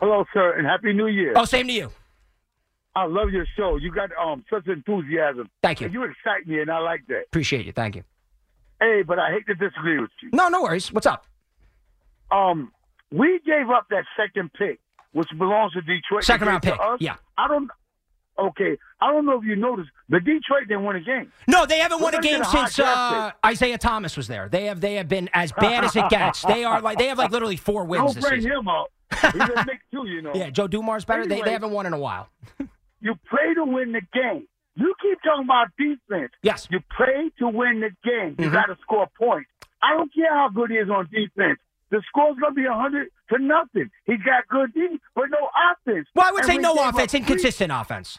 Hello, 0.00 0.24
sir, 0.34 0.58
and 0.58 0.66
happy 0.66 0.92
New 0.92 1.06
Year. 1.06 1.32
Oh, 1.36 1.44
same 1.44 1.66
to 1.68 1.72
you. 1.72 1.90
I 2.96 3.06
love 3.06 3.30
your 3.30 3.46
show. 3.56 3.76
You 3.76 3.90
got 3.90 4.10
um 4.20 4.44
such 4.50 4.66
enthusiasm. 4.68 5.48
Thank 5.62 5.80
you. 5.80 5.86
And 5.86 5.94
you 5.94 6.04
excite 6.04 6.46
me, 6.46 6.60
and 6.60 6.70
I 6.70 6.78
like 6.78 7.00
that. 7.08 7.24
Appreciate 7.28 7.66
you. 7.66 7.72
Thank 7.72 7.96
you. 7.96 8.04
Hey, 8.80 9.02
but 9.02 9.18
I 9.18 9.30
hate 9.30 9.46
to 9.46 9.54
disagree 9.54 9.98
with 9.98 10.10
you. 10.22 10.30
No, 10.32 10.48
no 10.48 10.62
worries. 10.62 10.92
What's 10.92 11.06
up? 11.06 11.26
Um, 12.30 12.72
we 13.10 13.40
gave 13.44 13.70
up 13.70 13.86
that 13.90 14.04
second 14.16 14.52
pick, 14.52 14.80
which 15.14 15.28
belongs 15.38 15.72
to 15.72 15.80
Detroit. 15.80 16.22
Second 16.24 16.48
round 16.48 16.62
pick. 16.62 16.74
us. 16.78 16.98
Yeah. 17.00 17.16
I 17.38 17.48
don't. 17.48 17.70
Okay, 18.36 18.76
I 19.00 19.12
don't 19.12 19.26
know 19.26 19.38
if 19.38 19.44
you 19.44 19.54
noticed, 19.54 19.90
but 20.08 20.24
Detroit 20.24 20.66
didn't 20.66 20.84
win 20.84 20.96
a 20.96 21.00
game. 21.00 21.30
No, 21.46 21.66
they 21.66 21.78
haven't 21.78 22.00
won 22.00 22.16
a 22.16 22.20
game 22.20 22.42
since 22.42 22.80
uh, 22.80 23.30
Isiah 23.48 23.78
Thomas 23.78 24.16
was 24.16 24.26
there. 24.26 24.48
They 24.48 24.64
have 24.64 24.80
they 24.80 24.94
have 24.96 25.08
been 25.08 25.30
as 25.32 25.52
bad 25.52 25.84
as 25.84 25.94
it 25.94 26.08
gets. 26.10 26.42
They 26.42 26.64
are 26.64 26.80
like 26.80 26.98
they 26.98 27.06
have 27.06 27.18
like 27.18 27.30
literally 27.30 27.54
four 27.56 27.84
wins 27.84 28.06
Don't 28.06 28.14
this 28.16 28.24
bring 28.28 28.40
season. 28.40 28.50
him 28.58 28.68
up. 28.68 28.88
He's 29.12 29.34
a 29.40 29.64
Knick 29.64 29.80
too, 29.92 30.08
you 30.08 30.20
know. 30.20 30.32
Yeah, 30.34 30.50
Joe 30.50 30.66
Dumars 30.66 31.04
better. 31.04 31.24
They, 31.26 31.42
they 31.42 31.52
haven't 31.52 31.70
won 31.70 31.86
in 31.86 31.92
a 31.92 31.98
while. 31.98 32.28
You 33.00 33.14
play 33.30 33.54
to 33.54 33.64
win 33.64 33.92
the 33.92 34.00
game. 34.12 34.48
You 34.74 34.92
keep 35.00 35.18
talking 35.22 35.44
about 35.44 35.68
defense. 35.78 36.32
Yes. 36.42 36.66
You 36.72 36.80
play 36.96 37.30
to 37.38 37.46
win 37.48 37.80
the 37.82 37.90
game. 38.02 38.34
You 38.40 38.48
Mhm. 38.50 38.52
got 38.52 38.66
to 38.66 38.76
score 38.82 39.06
points. 39.16 39.48
I 39.80 39.96
don't 39.96 40.12
care 40.12 40.34
how 40.34 40.48
good 40.48 40.70
he 40.72 40.76
is 40.78 40.90
on 40.90 41.08
defense. 41.12 41.60
The 41.94 42.02
score's 42.08 42.36
going 42.40 42.54
to 42.56 42.60
be 42.60 42.66
100 42.66 43.06
to 43.30 43.38
nothing. 43.38 43.88
He 44.04 44.16
got 44.16 44.48
good 44.48 44.74
defense, 44.74 45.00
but 45.14 45.26
no 45.30 45.48
offense. 45.70 46.08
Well, 46.12 46.26
I 46.26 46.32
would 46.32 46.40
And 46.44 46.50
say 46.50 46.58
no 46.58 46.74
offense, 46.74 47.12
three- 47.12 47.20
inconsistent 47.20 47.70
offense. 47.72 48.18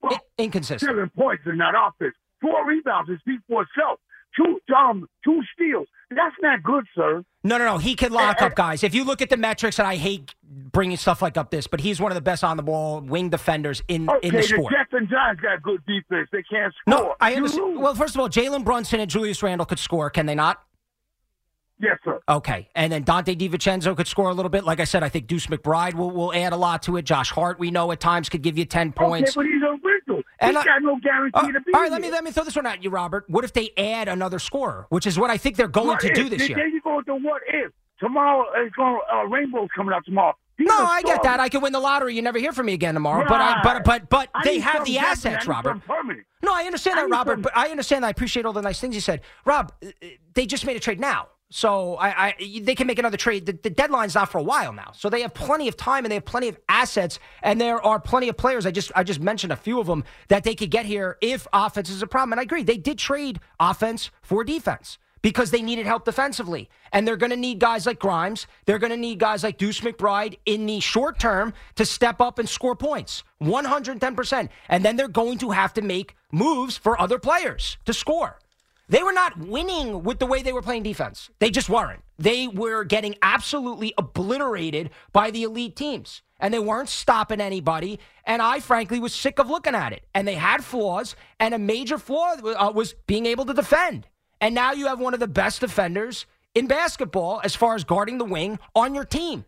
well, 0.00 0.14
I- 0.14 0.42
inconsistent. 0.42 0.88
Seven 0.90 1.10
points 1.10 1.42
is 1.46 1.52
not 1.54 1.74
offense. 1.76 2.14
Four 2.40 2.66
rebounds 2.66 3.10
is 3.10 3.18
speak 3.20 3.40
for 3.46 3.62
itself. 3.62 4.00
Two 4.36 4.58
um 4.74 5.06
two 5.22 5.42
steals. 5.52 5.86
That's 6.08 6.34
not 6.40 6.62
good, 6.62 6.86
sir. 6.94 7.22
No, 7.44 7.58
no, 7.58 7.64
no. 7.66 7.78
He 7.78 7.94
can 7.94 8.10
lock 8.12 8.40
Eh, 8.40 8.46
up 8.46 8.54
guys. 8.54 8.82
If 8.82 8.94
you 8.94 9.04
look 9.04 9.20
at 9.20 9.28
the 9.28 9.36
metrics, 9.36 9.78
and 9.78 9.86
I 9.86 9.96
hate 9.96 10.34
bringing 10.42 10.96
stuff 10.96 11.20
like 11.20 11.36
up 11.36 11.50
this, 11.50 11.66
but 11.66 11.80
he's 11.80 12.00
one 12.00 12.10
of 12.10 12.14
the 12.14 12.20
best 12.22 12.42
on 12.44 12.56
the 12.56 12.62
ball 12.62 13.00
wing 13.02 13.28
defenders 13.28 13.82
in 13.88 14.08
Okay, 14.08 14.28
in 14.28 14.34
the 14.34 14.40
the 14.40 14.46
sport. 14.46 14.72
Jets 14.72 14.92
and 14.92 15.08
Giants 15.10 15.42
got 15.42 15.60
good 15.62 15.84
defense. 15.84 16.28
They 16.32 16.42
can't 16.44 16.72
score. 16.80 16.94
No, 16.94 17.14
I 17.20 17.34
understand. 17.34 17.78
Well, 17.78 17.94
first 17.94 18.14
of 18.14 18.20
all, 18.20 18.28
Jalen 18.30 18.64
Brunson 18.64 19.00
and 19.00 19.10
Julius 19.10 19.42
Randle 19.42 19.66
could 19.66 19.78
score, 19.80 20.08
can 20.10 20.24
they 20.26 20.34
not? 20.34 20.62
Yes, 21.82 21.98
sir. 22.04 22.20
Okay, 22.28 22.68
and 22.74 22.92
then 22.92 23.04
Donte 23.04 23.34
DiVincenzo 23.38 23.96
could 23.96 24.06
score 24.06 24.28
a 24.28 24.34
little 24.34 24.50
bit. 24.50 24.64
Like 24.64 24.80
I 24.80 24.84
said, 24.84 25.02
I 25.02 25.08
think 25.08 25.26
Deuce 25.26 25.46
McBride 25.46 25.94
will, 25.94 26.10
will 26.10 26.34
add 26.34 26.52
a 26.52 26.56
lot 26.56 26.82
to 26.82 26.96
it. 26.98 27.06
Josh 27.06 27.30
Hart, 27.30 27.58
we 27.58 27.70
know 27.70 27.90
at 27.90 28.00
times 28.00 28.28
could 28.28 28.42
give 28.42 28.58
you 28.58 28.66
ten 28.66 28.92
points. 28.92 29.30
Okay, 29.36 29.46
but 29.46 29.52
he's 29.52 29.62
a 29.62 29.70
rental. 29.86 30.22
And 30.40 30.56
He's 30.56 30.62
I- 30.62 30.64
got 30.64 30.82
no 30.82 30.98
guarantee 31.02 31.30
Uh, 31.38 31.52
to 31.52 31.60
be 31.60 31.72
all 31.74 31.80
right, 31.80 31.90
let 31.90 32.02
me 32.02 32.10
let 32.10 32.22
me 32.22 32.30
throw 32.32 32.44
this 32.44 32.54
one 32.56 32.66
at 32.66 32.84
you, 32.84 32.90
Robert. 32.90 33.24
What 33.28 33.44
if 33.44 33.52
they 33.54 33.70
add 33.78 34.08
another 34.08 34.38
scorer, 34.38 34.86
which 34.90 35.06
is 35.06 35.18
what 35.18 35.30
I 35.30 35.38
think 35.38 35.56
they're 35.56 35.68
going 35.68 35.86
What 35.88 36.00
to 36.00 36.08
if? 36.08 36.14
do 36.14 36.28
this 36.28 36.46
There 36.46 36.58
year? 36.58 36.66
you 36.68 36.82
go 36.82 36.96
with 36.96 37.06
the 37.06 37.14
what 37.14 37.42
if. 37.48 37.72
Tomorrow 37.98 38.44
it's 38.56 38.74
going 38.76 38.98
uh, 39.12 39.24
Rainbow's 39.26 39.68
coming 39.74 39.94
out 39.94 40.04
tomorrow. 40.04 40.34
He's 40.56 40.66
No, 40.68 40.74
I 40.76 41.00
get 41.02 41.22
that. 41.22 41.40
I 41.40 41.48
could 41.48 41.62
win 41.62 41.72
the 41.72 41.80
lottery. 41.80 42.14
You 42.14 42.20
never 42.22 42.38
hear 42.38 42.52
from 42.52 42.66
me 42.66 42.74
again 42.74 42.92
tomorrow. 42.94 43.24
But 43.26 43.40
I, 43.40 43.60
but 43.62 43.84
but 43.84 44.08
but 44.10 44.28
I 44.34 44.44
they 44.44 44.58
have 44.58 44.84
the 44.84 44.98
assets, 44.98 45.46
Robert. 45.46 45.80
No, 46.42 46.54
I 46.54 46.64
understand 46.64 46.98
I 46.98 47.02
that, 47.02 47.10
Robert. 47.10 47.32
some- 47.34 47.42
But 47.42 47.56
I 47.56 47.68
understand 47.68 48.04
that. 48.04 48.08
I 48.08 48.10
appreciate 48.10 48.44
all 48.46 48.52
the 48.52 48.62
nice 48.62 48.80
things 48.80 48.94
you 48.94 49.00
said, 49.00 49.20
Rob. 49.46 49.72
uh, 49.84 49.88
They 50.34 50.46
just 50.46 50.64
made 50.66 50.76
a 50.76 50.80
trade 50.80 51.00
now, 51.00 51.28
so 51.50 51.96
I, 51.96 52.28
I 52.28 52.60
they 52.62 52.76
can 52.76 52.86
make 52.86 52.98
another 53.00 53.16
trade. 53.16 53.44
The, 53.44 53.52
the 53.52 53.70
deadline's 53.70 54.14
not 54.14 54.30
for 54.30 54.38
a 54.38 54.42
while 54.42 54.72
now, 54.72 54.92
so 54.94 55.10
they 55.10 55.22
have 55.22 55.34
plenty 55.34 55.66
of 55.66 55.76
time 55.76 56.04
and 56.04 56.10
they 56.10 56.16
have 56.16 56.24
plenty 56.24 56.48
of 56.48 56.56
assets, 56.68 57.18
and 57.42 57.60
there 57.60 57.84
are 57.84 57.98
plenty 57.98 58.28
of 58.28 58.36
players. 58.36 58.66
I 58.66 58.70
just 58.70 58.92
I 58.94 59.02
just 59.02 59.20
mentioned 59.20 59.52
a 59.52 59.56
few 59.56 59.80
of 59.80 59.88
them 59.88 60.04
that 60.28 60.44
they 60.44 60.54
could 60.54 60.70
get 60.70 60.86
here 60.86 61.18
if 61.20 61.48
offense 61.52 61.90
is 61.90 62.02
a 62.02 62.06
problem. 62.06 62.34
And 62.34 62.40
I 62.40 62.44
agree, 62.44 62.62
they 62.62 62.76
did 62.76 62.98
trade 62.98 63.40
offense 63.58 64.10
for 64.22 64.44
defense. 64.44 64.98
Because 65.22 65.50
they 65.50 65.60
needed 65.60 65.84
help 65.84 66.06
defensively. 66.06 66.70
And 66.94 67.06
they're 67.06 67.18
going 67.18 67.28
to 67.28 67.36
need 67.36 67.58
guys 67.58 67.84
like 67.84 67.98
Grimes. 67.98 68.46
They're 68.64 68.78
going 68.78 68.90
to 68.90 68.96
need 68.96 69.18
guys 69.18 69.44
like 69.44 69.58
Deuce 69.58 69.80
McBride 69.80 70.38
in 70.46 70.64
the 70.64 70.80
short 70.80 71.18
term 71.18 71.52
to 71.74 71.84
step 71.84 72.22
up 72.22 72.38
and 72.38 72.48
score 72.48 72.74
points. 72.74 73.22
110%. 73.42 74.48
And 74.70 74.82
then 74.82 74.96
they're 74.96 75.08
going 75.08 75.36
to 75.40 75.50
have 75.50 75.74
to 75.74 75.82
make 75.82 76.16
moves 76.32 76.78
for 76.78 76.98
other 76.98 77.18
players 77.18 77.76
to 77.84 77.92
score. 77.92 78.38
They 78.90 79.04
were 79.04 79.12
not 79.12 79.38
winning 79.38 80.02
with 80.02 80.18
the 80.18 80.26
way 80.26 80.42
they 80.42 80.52
were 80.52 80.62
playing 80.62 80.82
defense. 80.82 81.30
They 81.38 81.50
just 81.50 81.70
weren't. 81.70 82.02
They 82.18 82.48
were 82.48 82.82
getting 82.82 83.14
absolutely 83.22 83.94
obliterated 83.96 84.90
by 85.12 85.30
the 85.30 85.44
elite 85.44 85.76
teams. 85.76 86.22
And 86.40 86.52
they 86.52 86.58
weren't 86.58 86.88
stopping 86.88 87.40
anybody. 87.40 88.00
And 88.24 88.42
I, 88.42 88.58
frankly, 88.58 88.98
was 88.98 89.14
sick 89.14 89.38
of 89.38 89.48
looking 89.48 89.76
at 89.76 89.92
it. 89.92 90.06
And 90.12 90.26
they 90.26 90.34
had 90.34 90.64
flaws. 90.64 91.14
And 91.38 91.54
a 91.54 91.58
major 91.58 91.98
flaw 91.98 92.34
uh, 92.34 92.72
was 92.74 92.94
being 93.06 93.26
able 93.26 93.44
to 93.44 93.54
defend. 93.54 94.08
And 94.40 94.56
now 94.56 94.72
you 94.72 94.88
have 94.88 94.98
one 94.98 95.14
of 95.14 95.20
the 95.20 95.28
best 95.28 95.60
defenders 95.60 96.26
in 96.56 96.66
basketball 96.66 97.40
as 97.44 97.54
far 97.54 97.76
as 97.76 97.84
guarding 97.84 98.18
the 98.18 98.24
wing 98.24 98.58
on 98.74 98.92
your 98.96 99.04
team. 99.04 99.44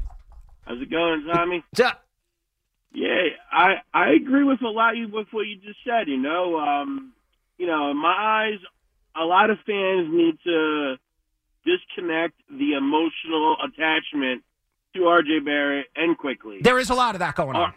How's 0.64 0.80
it 0.80 0.90
going, 0.90 1.26
Tommy? 1.32 1.64
What's 1.70 1.80
up? 1.80 2.04
Yeah, 2.94 3.28
I 3.50 3.76
I 3.94 4.10
agree 4.10 4.44
with 4.44 4.60
a 4.62 4.68
lot 4.68 4.96
of 4.98 5.10
with 5.12 5.28
what 5.30 5.42
you 5.46 5.56
just 5.56 5.78
said. 5.84 6.08
You 6.08 6.18
know, 6.18 6.58
um, 6.58 7.12
you 7.58 7.66
know, 7.66 7.90
in 7.90 7.96
my 7.96 8.14
eyes, 8.52 8.58
a 9.16 9.24
lot 9.24 9.50
of 9.50 9.58
fans 9.66 10.08
need 10.12 10.38
to 10.44 10.96
disconnect 11.64 12.34
the 12.50 12.74
emotional 12.74 13.56
attachment 13.64 14.42
to 14.94 15.00
RJ 15.00 15.44
Barrett 15.44 15.86
and 15.96 16.18
Quickley. 16.18 16.58
There 16.60 16.78
is 16.78 16.90
a 16.90 16.94
lot 16.94 17.14
of 17.14 17.20
that 17.20 17.34
going 17.34 17.56
on. 17.56 17.72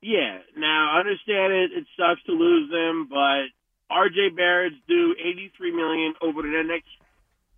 Yeah. 0.00 0.38
Now, 0.56 0.92
I 0.96 1.00
understand 1.00 1.52
it. 1.52 1.72
It 1.72 1.86
sucks 1.96 2.22
to 2.24 2.32
lose 2.32 2.70
them, 2.70 3.08
but 3.08 3.46
RJ 3.90 4.36
Barrett's 4.36 4.76
due 4.88 5.14
eighty 5.18 5.50
three 5.56 5.72
million 5.74 6.14
over 6.20 6.42
the 6.42 6.62
next 6.64 6.88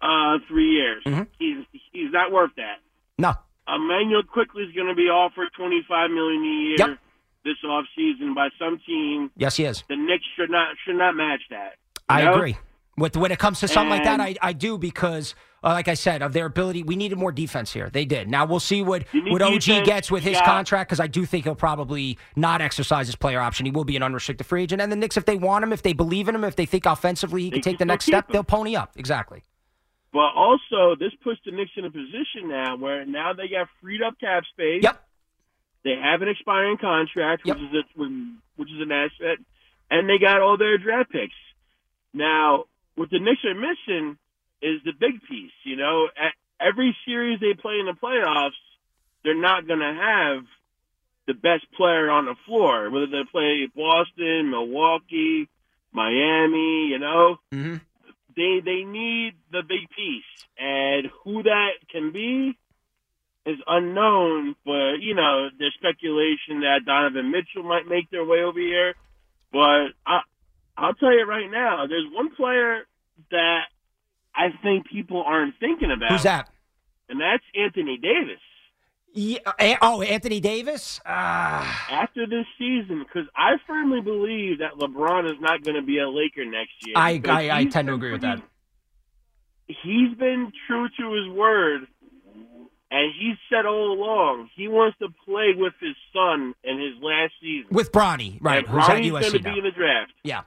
uh, 0.00 0.38
three 0.48 0.70
years. 0.70 1.03
Mhm. 1.05 1.27
He's 1.38 1.64
he's 1.92 2.11
not 2.12 2.33
worth 2.33 2.53
that. 2.57 2.79
No. 3.18 3.35
Immanuel 3.68 4.22
Quickley 4.22 4.64
is 4.64 4.72
going 4.74 4.88
to 4.88 4.94
be 4.94 5.09
offered 5.09 5.48
twenty 5.57 5.83
five 5.88 6.11
million 6.11 6.42
a 6.42 6.46
year. 6.46 6.77
Yep. 6.79 6.98
this 7.44 7.57
offseason 7.64 8.35
by 8.35 8.48
some 8.59 8.79
team, 8.87 9.31
Yes, 9.37 9.57
he 9.57 9.64
is. 9.64 9.85
the 9.88 9.96
Knicks 9.96 10.24
should 10.37 10.50
not 10.50 10.68
should 10.85 10.96
not 10.96 11.14
match 11.14 11.40
that. 11.50 11.74
I 12.09 12.22
know? 12.24 12.35
agree. 12.35 12.57
With 12.96 13.16
when 13.16 13.33
it 13.33 13.38
comes 13.40 13.59
to 13.61 13.66
something 13.68 13.90
like 13.90 14.05
that, 14.05 14.20
I, 14.20 14.37
I 14.40 14.53
do 14.53 14.79
because, 14.79 15.35
uh, 15.64 15.70
like 15.70 15.88
I 15.88 15.94
said, 15.94 16.22
of 16.22 16.33
their 16.33 16.46
ability, 16.46 16.85
we 16.85 16.94
needed 16.94 17.18
more 17.18 17.33
defense 17.33 17.72
here. 17.72 17.90
They 17.90 18.05
did. 18.05 18.29
Now 18.31 18.44
we'll 18.46 18.61
see 18.61 18.83
what 18.83 19.05
what 19.12 19.42
OG 19.42 19.62
defense, 19.62 19.87
gets 19.87 20.11
with 20.12 20.22
his 20.22 20.35
yeah. 20.35 20.44
contract 20.44 20.90
because 20.90 21.00
I 21.00 21.09
do 21.09 21.27
think 21.27 21.42
he'll 21.44 21.57
probably 21.57 22.18
not 22.37 22.61
exercise 22.61 23.07
his 23.09 23.16
player 23.16 23.40
option. 23.40 23.66
He 23.66 23.72
will 23.72 23.83
be 23.85 23.96
an 23.96 24.05
unrestricted 24.05 24.46
free 24.46 24.62
agent. 24.62 24.81
And 24.81 24.92
the 24.92 24.96
Knicks, 24.96 25.16
if 25.16 25.24
they 25.24 25.37
want 25.37 25.64
him, 25.64 25.72
if 25.72 25.83
they 25.83 25.92
believe 25.92 26.29
in 26.29 26.37
him, 26.37 26.44
if 26.44 26.55
they 26.55 26.66
think 26.66 26.87
offensively 26.87 27.42
he 27.42 27.50
They 27.50 27.55
can 27.55 27.62
take 27.62 27.79
the 27.79 27.85
next 27.85 28.05
step, 28.05 28.29
him. 28.29 28.33
they'll 28.35 28.44
pony 28.44 28.77
up. 28.77 28.92
Exactly. 28.96 29.42
But 30.14 30.31
also, 30.37 30.94
this 30.94 31.12
puts 31.24 31.40
the 31.44 31.50
Knicks 31.50 31.72
in 31.77 31.85
a 31.85 31.90
position 31.90 32.46
now 32.48 32.77
where 32.77 33.05
now 33.05 33.33
they 33.33 33.48
got 33.48 33.66
freed 33.83 34.00
up 34.00 34.14
cap 34.20 34.44
space. 34.53 34.85
Yep. 34.85 35.03
They 35.83 35.96
have 36.00 36.22
an 36.22 36.29
expiring 36.29 36.79
contract, 36.79 37.42
Yep. 37.44 37.57
which 37.57 37.64
is 37.64 37.74
a, 37.74 38.00
which 38.57 38.70
is 38.70 38.81
an 38.81 38.92
asset, 38.92 39.38
and 39.90 40.09
they 40.09 40.18
got 40.18 40.40
all 40.40 40.57
their 40.57 40.79
draft 40.79 41.11
picks. 41.11 41.35
Now, 42.14 42.66
what 42.94 43.11
the 43.11 43.18
Knicks 43.18 43.44
are 43.44 43.55
missing 43.55 44.16
is 44.62 44.81
the 44.85 44.92
big 44.92 45.20
piece. 45.29 45.50
You 45.64 45.74
know, 45.77 46.07
at 46.16 46.33
every 46.64 46.96
series 47.05 47.40
they 47.40 47.55
play 47.61 47.81
in 47.81 47.87
the 47.87 47.98
playoffs, 48.00 48.53
they're 49.24 49.35
not 49.40 49.66
going 49.66 49.81
to 49.81 49.94
have 49.94 50.44
the 51.27 51.35
best 51.35 51.64
player 51.77 52.09
on 52.09 52.27
the 52.27 52.37
floor, 52.46 52.88
whether 52.90 53.09
they 53.09 53.24
play 53.33 53.66
Boston, 53.74 54.50
Milwaukee, 54.50 55.48
Miami. 55.92 56.87
You 56.92 56.98
know, 57.00 57.37
Mm-hmm. 57.53 57.77
They 58.37 58.61
they 58.64 58.85
need 58.85 59.35
the 59.53 59.62
big 59.62 59.88
piece, 59.97 60.25
and 60.59 61.07
who 61.25 61.42
that 61.42 61.70
can 61.90 62.12
be 62.12 62.57
is 63.47 63.59
unknown. 63.66 64.55
But 64.64 65.01
you 65.01 65.14
know, 65.14 65.49
there's 65.59 65.75
speculation 65.75 66.61
that 66.61 66.81
Donovan 66.87 67.31
Mitchell 67.31 67.62
might 67.62 67.87
make 67.88 68.11
their 68.11 68.25
way 68.25 68.42
over 68.42 68.59
here. 68.59 68.94
But 69.53 69.94
I, 70.07 70.20
I'll 70.77 70.94
tell 70.94 71.12
you 71.12 71.25
right 71.27 71.51
now, 71.51 71.87
there's 71.87 72.07
one 72.12 72.35
player 72.35 72.83
that 73.31 73.61
I 74.35 74.49
think 74.62 74.87
people 74.90 75.23
aren't 75.25 75.55
thinking 75.61 75.90
about, 75.92 76.11
Who's 76.11 76.25
that? 76.25 76.51
and 77.09 77.20
that's 77.20 77.44
Anthony 77.55 77.97
Davis. 77.97 78.40
Yeah, 79.16 79.38
eh, 79.61 79.77
oh, 79.81 80.03
Anthony 80.03 80.40
Davis. 80.40 81.00
Ah, 81.07 81.87
After 81.88 82.27
this 82.27 82.46
season, 82.59 83.05
because 83.07 83.29
I 83.37 83.53
firmly 83.64 84.00
believe 84.00 84.59
that 84.59 84.72
LeBron 84.72 85.27
is 85.27 85.40
not 85.40 85.62
going 85.62 85.77
to 85.77 85.83
be 85.83 85.98
a 85.98 86.09
Laker 86.09 86.44
next 86.44 86.72
year. 86.85 86.94
I, 86.96 87.22
I, 87.29 87.59
I 87.61 87.64
tend 87.66 87.87
to 87.87 87.94
agree 87.94 88.11
with 88.11 88.22
that. 88.22 88.42
he's 89.68 90.12
been 90.18 90.53
true 90.66 90.88
to 90.98 91.12
his 91.12 91.29
word, 91.29 91.83
and 92.90 93.12
he 93.16 93.35
said 93.48 93.66
all 93.66 93.92
along 93.92 94.50
he 94.57 94.66
wants 94.66 94.98
to 94.98 95.09
play 95.24 95.53
with 95.57 95.74
his 95.81 95.94
son 96.12 96.55
in 96.64 96.81
his 96.81 97.00
last 97.00 97.35
season. 97.40 97.68
With 97.70 97.92
Bronny, 97.92 98.38
right? 98.40 98.59
and 98.59 98.66
Who's 98.66 98.85
Bronny's 98.85 99.11
going 99.11 99.33
to 99.33 99.42
be 99.42 99.59
in 99.59 99.64
the 99.64 99.70
draft. 99.70 100.12
Yeah. 100.24 100.42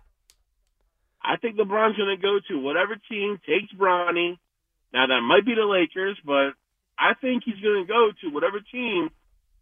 I 1.23 1.37
think 1.37 1.55
LeBron's 1.57 1.95
going 1.97 2.15
to 2.15 2.21
go 2.21 2.39
to 2.49 2.59
whatever 2.59 2.97
team 3.09 3.39
takes 3.47 3.71
Bronny. 3.73 4.37
Now 4.93 5.07
that 5.07 5.21
might 5.21 5.45
be 5.45 5.55
the 5.55 5.65
Lakers, 5.65 6.17
but 6.25 6.51
I 6.99 7.13
think 7.19 7.43
he's 7.45 7.59
going 7.61 7.85
to 7.85 7.87
go 7.87 8.11
to 8.21 8.29
whatever 8.33 8.59
team 8.59 9.09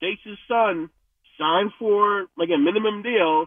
takes 0.01 0.21
his 0.23 0.37
son, 0.47 0.89
sign 1.37 1.71
for 1.79 2.27
like 2.37 2.49
a 2.53 2.57
minimum 2.57 3.01
deal, 3.03 3.45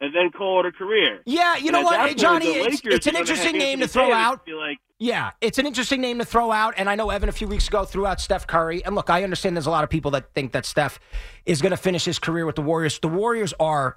and 0.00 0.14
then 0.14 0.30
call 0.30 0.60
it 0.60 0.66
a 0.66 0.72
career. 0.72 1.20
Yeah, 1.26 1.56
you 1.56 1.66
And 1.68 1.72
know 1.72 1.82
what, 1.82 1.98
point, 2.00 2.18
Johnny? 2.18 2.46
It's, 2.46 2.80
it's 2.84 3.06
an 3.06 3.16
interesting 3.16 3.58
name 3.58 3.80
to 3.80 3.88
throw 3.88 4.12
out. 4.12 4.46
Like, 4.48 4.78
Yeah, 4.98 5.32
it's 5.40 5.58
an 5.58 5.66
interesting 5.66 6.00
name 6.00 6.18
to 6.20 6.24
throw 6.24 6.52
out. 6.52 6.74
And 6.76 6.88
I 6.88 6.94
know 6.94 7.10
Evan 7.10 7.28
a 7.28 7.32
few 7.32 7.48
weeks 7.48 7.66
ago 7.68 7.84
threw 7.84 8.06
out 8.06 8.20
Steph 8.20 8.46
Curry. 8.46 8.84
And 8.84 8.94
look, 8.94 9.10
I 9.10 9.24
understand 9.24 9.56
there's 9.56 9.66
a 9.66 9.70
lot 9.70 9.84
of 9.84 9.90
people 9.90 10.12
that 10.12 10.32
think 10.34 10.52
that 10.52 10.64
Steph 10.66 11.00
is 11.46 11.60
going 11.60 11.70
to 11.70 11.76
finish 11.76 12.04
his 12.04 12.18
career 12.18 12.46
with 12.46 12.54
the 12.54 12.62
Warriors. 12.62 12.98
The 13.00 13.08
Warriors 13.08 13.52
are, 13.58 13.96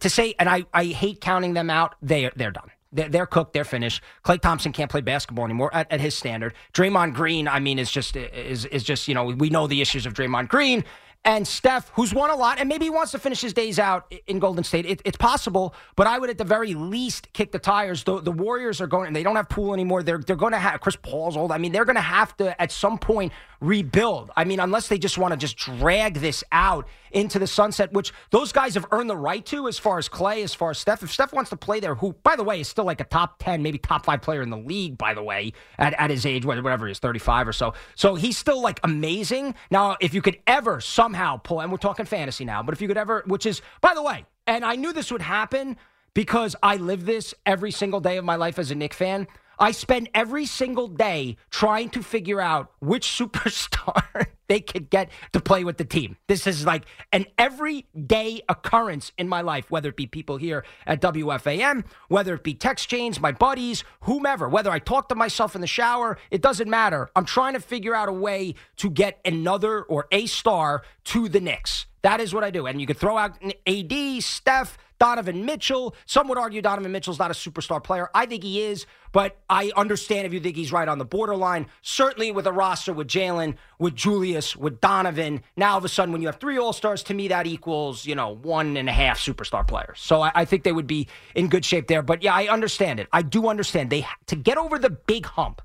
to 0.00 0.08
say, 0.08 0.34
and 0.38 0.48
I, 0.48 0.64
I 0.72 0.86
hate 0.86 1.20
counting 1.20 1.52
them 1.54 1.68
out, 1.68 1.96
they, 2.00 2.30
they're 2.34 2.50
done. 2.50 2.70
They're, 2.92 3.26
cooked. 3.26 3.54
They're 3.54 3.64
finished. 3.64 4.02
Klay 4.24 4.40
Thompson 4.40 4.72
can't 4.72 4.90
play 4.90 5.00
basketball 5.00 5.44
anymore 5.44 5.74
at, 5.74 5.90
at 5.90 6.00
his 6.00 6.14
standard. 6.14 6.54
Draymond 6.74 7.14
Green, 7.14 7.48
I 7.48 7.58
mean, 7.58 7.78
is 7.78 7.90
just 7.90 8.16
is 8.16 8.66
is 8.66 8.84
just 8.84 9.08
you 9.08 9.14
know 9.14 9.24
we 9.24 9.48
know 9.50 9.66
the 9.66 9.80
issues 9.80 10.06
of 10.06 10.14
Draymond 10.14 10.48
Green 10.48 10.84
and 11.24 11.46
Steph, 11.46 11.90
who's 11.94 12.12
won 12.12 12.30
a 12.30 12.36
lot, 12.36 12.58
and 12.58 12.68
maybe 12.68 12.86
he 12.86 12.90
wants 12.90 13.12
to 13.12 13.18
finish 13.18 13.40
his 13.40 13.52
days 13.52 13.78
out 13.78 14.12
in 14.26 14.38
Golden 14.40 14.64
State. 14.64 14.86
It, 14.86 15.02
it's 15.04 15.16
possible, 15.16 15.74
but 15.94 16.06
I 16.06 16.18
would 16.18 16.30
at 16.30 16.38
the 16.38 16.44
very 16.44 16.74
least 16.74 17.32
kick 17.32 17.52
the 17.52 17.60
tires. 17.60 18.02
The, 18.02 18.20
the 18.20 18.32
Warriors 18.32 18.80
are 18.80 18.88
going, 18.88 19.06
and 19.06 19.14
they 19.14 19.22
don't 19.22 19.36
have 19.36 19.48
Poole 19.48 19.72
anymore. 19.72 20.02
They're 20.02 20.18
they're 20.18 20.36
going 20.36 20.52
to 20.52 20.58
have 20.58 20.80
Chris 20.80 20.96
Paul's 20.96 21.36
old. 21.36 21.52
I 21.52 21.58
mean, 21.58 21.72
they're 21.72 21.84
going 21.84 21.96
to 21.96 22.00
have 22.02 22.36
to 22.38 22.60
at 22.60 22.72
some 22.72 22.98
point 22.98 23.32
rebuild. 23.60 24.32
I 24.36 24.42
mean, 24.42 24.58
unless 24.58 24.88
they 24.88 24.98
just 24.98 25.16
want 25.16 25.32
to 25.32 25.36
just 25.36 25.56
drag 25.56 26.14
this 26.14 26.42
out 26.50 26.88
into 27.12 27.38
the 27.38 27.46
sunset, 27.46 27.92
which 27.92 28.12
those 28.30 28.50
guys 28.50 28.74
have 28.74 28.86
earned 28.90 29.08
the 29.08 29.16
right 29.16 29.44
to, 29.46 29.68
as 29.68 29.78
far 29.78 29.98
as 29.98 30.08
Klay, 30.08 30.42
as 30.42 30.54
far 30.54 30.70
as 30.70 30.78
Steph. 30.78 31.04
If 31.04 31.12
Steph 31.12 31.32
wants 31.32 31.50
to 31.50 31.56
play 31.56 31.78
there, 31.78 31.94
who 31.94 32.14
by 32.24 32.34
the 32.34 32.42
way 32.42 32.58
is 32.58 32.66
still 32.66 32.84
like 32.84 33.00
a 33.00 33.04
top 33.04 33.38
ten, 33.38 33.62
maybe 33.62 33.78
top 33.78 34.04
five 34.04 34.22
player 34.22 34.42
in 34.42 34.50
the 34.50 34.56
league, 34.56 34.98
by 34.98 35.14
the 35.14 35.22
way, 35.22 35.52
at, 35.78 35.94
at 36.00 36.10
his 36.10 36.26
age, 36.26 36.44
whatever 36.44 36.86
he 36.86 36.90
is, 36.90 36.98
thirty 36.98 37.20
five 37.20 37.46
or 37.46 37.52
so. 37.52 37.74
So 37.94 38.16
he's 38.16 38.36
still 38.36 38.60
like 38.60 38.80
amazing. 38.82 39.54
Now, 39.70 39.96
if 40.00 40.14
you 40.14 40.22
could 40.22 40.40
ever 40.48 40.80
somehow 40.80 41.11
pull, 41.38 41.60
and 41.60 41.70
we're 41.70 41.78
talking 41.78 42.06
fantasy 42.06 42.44
now, 42.44 42.62
but 42.62 42.72
if 42.74 42.80
you 42.80 42.88
could 42.88 42.96
ever, 42.96 43.22
which 43.26 43.46
is 43.46 43.62
by 43.80 43.94
the 43.94 44.02
way, 44.02 44.24
and 44.46 44.64
I 44.64 44.76
knew 44.76 44.92
this 44.92 45.10
would 45.12 45.22
happen 45.22 45.76
because 46.14 46.56
I 46.62 46.76
live 46.76 47.06
this 47.06 47.34
every 47.46 47.70
single 47.70 48.00
day 48.00 48.16
of 48.16 48.24
my 48.24 48.36
life 48.36 48.58
as 48.58 48.70
a 48.70 48.74
Knick 48.74 48.94
fan. 48.94 49.26
I 49.58 49.72
spend 49.72 50.10
every 50.14 50.46
single 50.46 50.88
day 50.88 51.36
trying 51.50 51.90
to 51.90 52.02
figure 52.02 52.40
out 52.40 52.72
which 52.80 53.06
superstar 53.18 54.26
they 54.48 54.60
could 54.60 54.90
get 54.90 55.10
to 55.32 55.40
play 55.40 55.64
with 55.64 55.78
the 55.78 55.84
team. 55.84 56.16
This 56.28 56.46
is 56.46 56.66
like 56.66 56.84
an 57.12 57.26
everyday 57.38 58.42
occurrence 58.48 59.12
in 59.16 59.28
my 59.28 59.40
life, 59.40 59.70
whether 59.70 59.88
it 59.88 59.96
be 59.96 60.06
people 60.06 60.36
here 60.36 60.64
at 60.86 61.00
WFAN, 61.00 61.84
whether 62.08 62.34
it 62.34 62.42
be 62.42 62.54
text 62.54 62.88
chains, 62.88 63.20
my 63.20 63.32
buddies, 63.32 63.84
whomever, 64.02 64.48
whether 64.48 64.70
I 64.70 64.78
talk 64.78 65.08
to 65.08 65.14
myself 65.14 65.54
in 65.54 65.60
the 65.60 65.66
shower, 65.66 66.18
it 66.30 66.42
doesn't 66.42 66.68
matter. 66.68 67.10
I'm 67.16 67.24
trying 67.24 67.54
to 67.54 67.60
figure 67.60 67.94
out 67.94 68.08
a 68.08 68.12
way 68.12 68.54
to 68.76 68.90
get 68.90 69.20
another 69.24 69.82
or 69.82 70.06
a 70.12 70.26
star 70.26 70.82
to 71.04 71.28
the 71.28 71.40
Knicks. 71.40 71.86
That 72.02 72.20
is 72.20 72.34
what 72.34 72.44
I 72.44 72.50
do. 72.50 72.66
And 72.66 72.80
you 72.80 72.86
could 72.86 72.98
throw 72.98 73.16
out 73.16 73.38
AD, 73.66 74.22
Steph, 74.22 74.76
Donovan 74.98 75.44
Mitchell. 75.44 75.96
Some 76.06 76.28
would 76.28 76.38
argue 76.38 76.62
Donovan 76.62 76.92
Mitchell's 76.92 77.18
not 77.18 77.30
a 77.30 77.34
superstar 77.34 77.82
player. 77.82 78.08
I 78.14 78.26
think 78.26 78.44
he 78.44 78.62
is, 78.62 78.86
but 79.10 79.36
I 79.50 79.72
understand 79.76 80.26
if 80.26 80.32
you 80.32 80.40
think 80.40 80.56
he's 80.56 80.70
right 80.72 80.86
on 80.86 80.98
the 80.98 81.04
borderline. 81.04 81.66
Certainly 81.82 82.32
with 82.32 82.46
a 82.46 82.52
roster 82.52 82.92
with 82.92 83.08
Jalen, 83.08 83.56
with 83.80 83.96
Julius, 83.96 84.54
with 84.54 84.80
Donovan. 84.80 85.42
Now 85.56 85.72
all 85.72 85.78
of 85.78 85.84
a 85.84 85.88
sudden, 85.88 86.12
when 86.12 86.22
you 86.22 86.28
have 86.28 86.38
three 86.38 86.56
All 86.56 86.72
Stars, 86.72 87.02
to 87.04 87.14
me 87.14 87.28
that 87.28 87.46
equals 87.46 88.06
you 88.06 88.14
know 88.14 88.34
one 88.34 88.76
and 88.76 88.88
a 88.88 88.92
half 88.92 89.18
superstar 89.18 89.66
players. 89.66 90.00
So 90.00 90.22
I, 90.22 90.32
I 90.34 90.44
think 90.44 90.62
they 90.62 90.72
would 90.72 90.86
be 90.86 91.08
in 91.34 91.48
good 91.48 91.64
shape 91.64 91.88
there. 91.88 92.02
But 92.02 92.22
yeah, 92.22 92.34
I 92.34 92.46
understand 92.46 93.00
it. 93.00 93.08
I 93.12 93.22
do 93.22 93.48
understand 93.48 93.90
they 93.90 94.06
to 94.26 94.36
get 94.36 94.56
over 94.56 94.78
the 94.78 94.90
big 94.90 95.26
hump, 95.26 95.62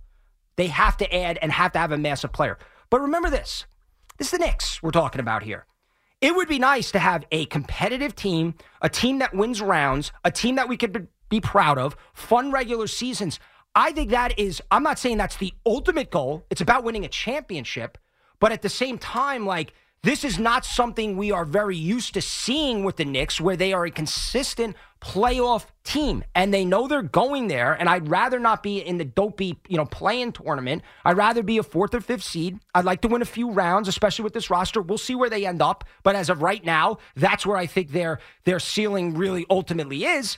they 0.55 0.67
have 0.67 0.97
to 0.97 1.15
add 1.15 1.37
and 1.41 1.51
have 1.51 1.73
to 1.73 1.79
have 1.79 1.91
a 1.91 1.97
massive 1.97 2.31
player. 2.31 2.57
But 2.89 3.01
remember 3.01 3.29
this: 3.29 3.65
this 4.17 4.33
is 4.33 4.39
the 4.39 4.45
Knicks 4.45 4.81
we're 4.81 4.89
talking 4.89 5.21
about 5.21 5.43
here. 5.43 5.65
It 6.19 6.35
would 6.35 6.47
be 6.47 6.57
nice 6.57 6.91
to 6.91 6.99
have 6.99 7.25
a 7.31 7.45
competitive 7.45 8.15
team, 8.15 8.55
a 8.81 8.89
team 8.89 9.19
that 9.19 9.35
wins 9.35 9.61
rounds, 9.61 10.11
a 10.23 10.31
team 10.31 10.55
that 10.55 10.67
we 10.67 10.75
could 10.75 11.07
be- 11.29 11.41
proud 11.41 11.77
of, 11.77 11.95
fun 12.13 12.51
regular 12.51 12.87
seasons. 12.87 13.39
I 13.75 13.91
think 13.91 14.09
that 14.09 14.39
is, 14.39 14.61
I'm 14.71 14.81
not 14.81 14.97
saying 14.97 15.17
that's 15.17 15.37
the 15.37 15.53
ultimate 15.65 16.09
goal. 16.09 16.45
It's 16.49 16.61
about 16.61 16.83
winning 16.83 17.05
a 17.05 17.09
championship. 17.09 17.97
But 18.39 18.51
at 18.51 18.61
the 18.61 18.69
same 18.69 18.97
time, 18.97 19.45
like, 19.45 19.73
this 20.07 20.23
is 20.23 20.39
not 20.39 20.63
something 20.63 21.17
we 21.17 21.31
are 21.31 21.43
very 21.43 21.75
used 21.75 22.13
to 22.13 22.21
seeing 22.21 22.85
with 22.85 22.95
the 22.95 23.03
Knicks, 23.03 23.41
where 23.41 23.57
they 23.57 23.73
are 23.73 23.85
a 23.85 23.91
consistent 23.91 24.77
playoff 25.01 25.65
team 25.83 26.23
and 26.33 26.53
they 26.53 26.63
know 26.63 26.87
they're 26.87 27.01
going 27.01 27.49
there. 27.49 27.73
And 27.73 27.89
I'd 27.89 28.07
rather 28.07 28.39
not 28.39 28.63
be 28.63 28.79
in 28.79 28.97
the 28.97 29.03
dopey, 29.03 29.57
you 29.67 29.75
know, 29.75 29.85
play-in 29.85 30.31
tournament. 30.31 30.81
I'd 31.03 31.17
rather 31.17 31.43
be 31.43 31.57
a 31.57 31.63
fourth 31.63 31.93
or 31.93 31.99
fifth 31.99 32.23
seed. 32.23 32.57
I'd 32.73 32.85
like 32.85 33.01
to 33.01 33.09
win 33.09 33.21
a 33.21 33.25
few 33.25 33.51
rounds, 33.51 33.89
especially 33.89 34.23
with 34.23 34.33
this 34.33 34.49
roster. 34.49 34.81
We'll 34.81 34.97
see 34.97 35.13
where 35.13 35.29
they 35.29 35.45
end 35.45 35.61
up. 35.61 35.83
But 36.03 36.15
as 36.15 36.29
of 36.29 36.41
right 36.41 36.63
now, 36.63 36.99
that's 37.15 37.45
where 37.45 37.57
I 37.57 37.65
think 37.65 37.91
their 37.91 38.19
their 38.45 38.59
ceiling 38.59 39.15
really 39.15 39.45
ultimately 39.49 40.05
is. 40.05 40.37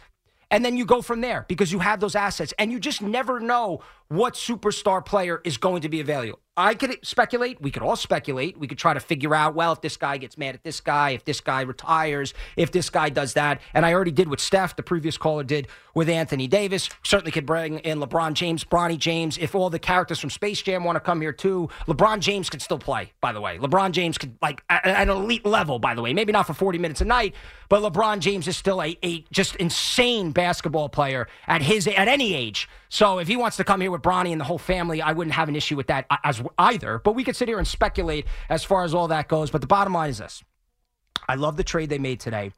And 0.51 0.65
then 0.65 0.77
you 0.77 0.86
go 0.86 1.03
from 1.03 1.21
there 1.21 1.45
because 1.47 1.71
you 1.71 1.77
have 1.77 1.99
those 1.99 2.15
assets 2.15 2.53
and 2.58 2.71
you 2.71 2.79
just 2.79 3.03
never 3.03 3.39
know 3.39 3.82
what 4.08 4.34
superstar 4.34 5.05
player 5.05 5.41
is 5.45 5.58
going 5.58 5.84
to 5.84 5.89
be 5.89 5.99
available. 5.99 6.39
I 6.60 6.76
could 6.76 6.98
speculate. 7.04 7.62
We 7.62 7.72
could 7.72 7.82
all 7.82 7.95
speculate. 7.95 8.58
We 8.60 8.67
could 8.67 8.78
try 8.78 8.93
to 8.93 9.00
figure 9.00 9.34
out, 9.34 9.56
well, 9.56 9.72
if 9.72 9.80
this 9.80 9.95
guy 9.95 10.17
gets 10.17 10.38
mad 10.38 10.56
at 10.56 10.63
this 10.63 10.82
guy, 10.82 11.12
if 11.12 11.24
this 11.24 11.39
guy 11.39 11.62
retires, 11.62 12.34
if 12.58 12.72
this 12.74 12.89
guy 12.89 13.08
does 13.08 13.34
that. 13.34 13.62
And 13.74 13.86
I 13.86 13.93
already 13.93 14.12
did 14.12 14.30
what 14.30 14.41
Steph, 14.41 14.76
the 14.76 14.84
previous 14.84 15.17
caller, 15.17 15.43
did 15.43 15.69
with 15.95 16.10
Anthony 16.10 16.48
Davis. 16.48 16.89
Certainly 17.02 17.32
could 17.32 17.45
bring 17.45 17.80
in 17.80 18.00
LeBron 18.00 18.34
James, 18.34 18.65
Bronny 18.65 18.98
James. 18.98 19.38
If 19.38 19.56
all 19.56 19.69
the 19.69 19.80
characters 19.80 20.19
from 20.19 20.30
Space 20.30 20.62
Jam 20.62 20.84
want 20.84 20.98
to 20.98 21.00
come 21.00 21.22
here 21.22 21.32
too, 21.32 21.69
LeBron 21.88 22.19
James 22.19 22.50
could 22.50 22.62
still 22.62 22.80
play, 22.80 23.13
by 23.22 23.32
the 23.32 23.39
way. 23.39 23.58
LeBron 23.58 23.91
James 23.91 24.17
could, 24.17 24.36
like, 24.41 24.62
at 24.69 24.86
an 24.86 25.10
elite 25.10 25.45
level, 25.45 25.80
by 25.80 25.95
the 25.95 26.02
way. 26.02 26.13
Maybe 26.13 26.34
not 26.34 26.45
for 26.45 26.54
40 26.54 26.78
minutes 26.78 27.00
a 27.00 27.06
night, 27.06 27.36
but 27.69 27.82
LeBron 27.82 28.19
James 28.19 28.50
is 28.50 28.58
still 28.58 28.84
a, 28.84 28.98
a 29.02 29.22
just 29.32 29.56
insane 29.56 30.32
basketball 30.32 30.89
player 30.89 31.28
at 31.48 31.62
his 31.62 31.88
at 31.88 32.10
any 32.10 32.34
age. 32.34 32.67
So 32.89 33.19
if 33.19 33.28
he 33.28 33.38
wants 33.38 33.58
to 33.58 33.63
come 33.63 33.82
here 33.82 33.91
with 33.91 34.02
Bronny 34.02 34.32
and 34.32 34.41
the 34.41 34.45
whole 34.45 34.58
family, 34.58 35.02
I 35.02 35.13
wouldn't 35.13 35.36
have 35.36 35.47
an 35.47 35.56
issue 35.56 35.75
with 35.75 35.88
that 35.88 36.06
uh, 36.10 36.17
as 36.23 36.41
either. 36.58 36.99
But 36.99 37.13
we 37.13 37.23
could 37.23 37.36
sit 37.36 37.47
here 37.47 37.60
and 37.60 37.67
speculate 37.67 38.25
as 38.49 38.63
far 38.63 38.84
as 38.84 38.93
all 38.93 39.08
that 39.10 39.28
goes. 39.28 39.52
But 39.52 39.62
the 39.62 39.67
bottom 39.67 39.93
line 39.93 40.10
is 40.10 40.17
this: 40.17 40.43
I 41.28 41.36
love 41.36 41.56
the 41.56 41.63
trade 41.63 41.89
they 41.89 41.99
made 41.99 42.19
today. 42.19 42.52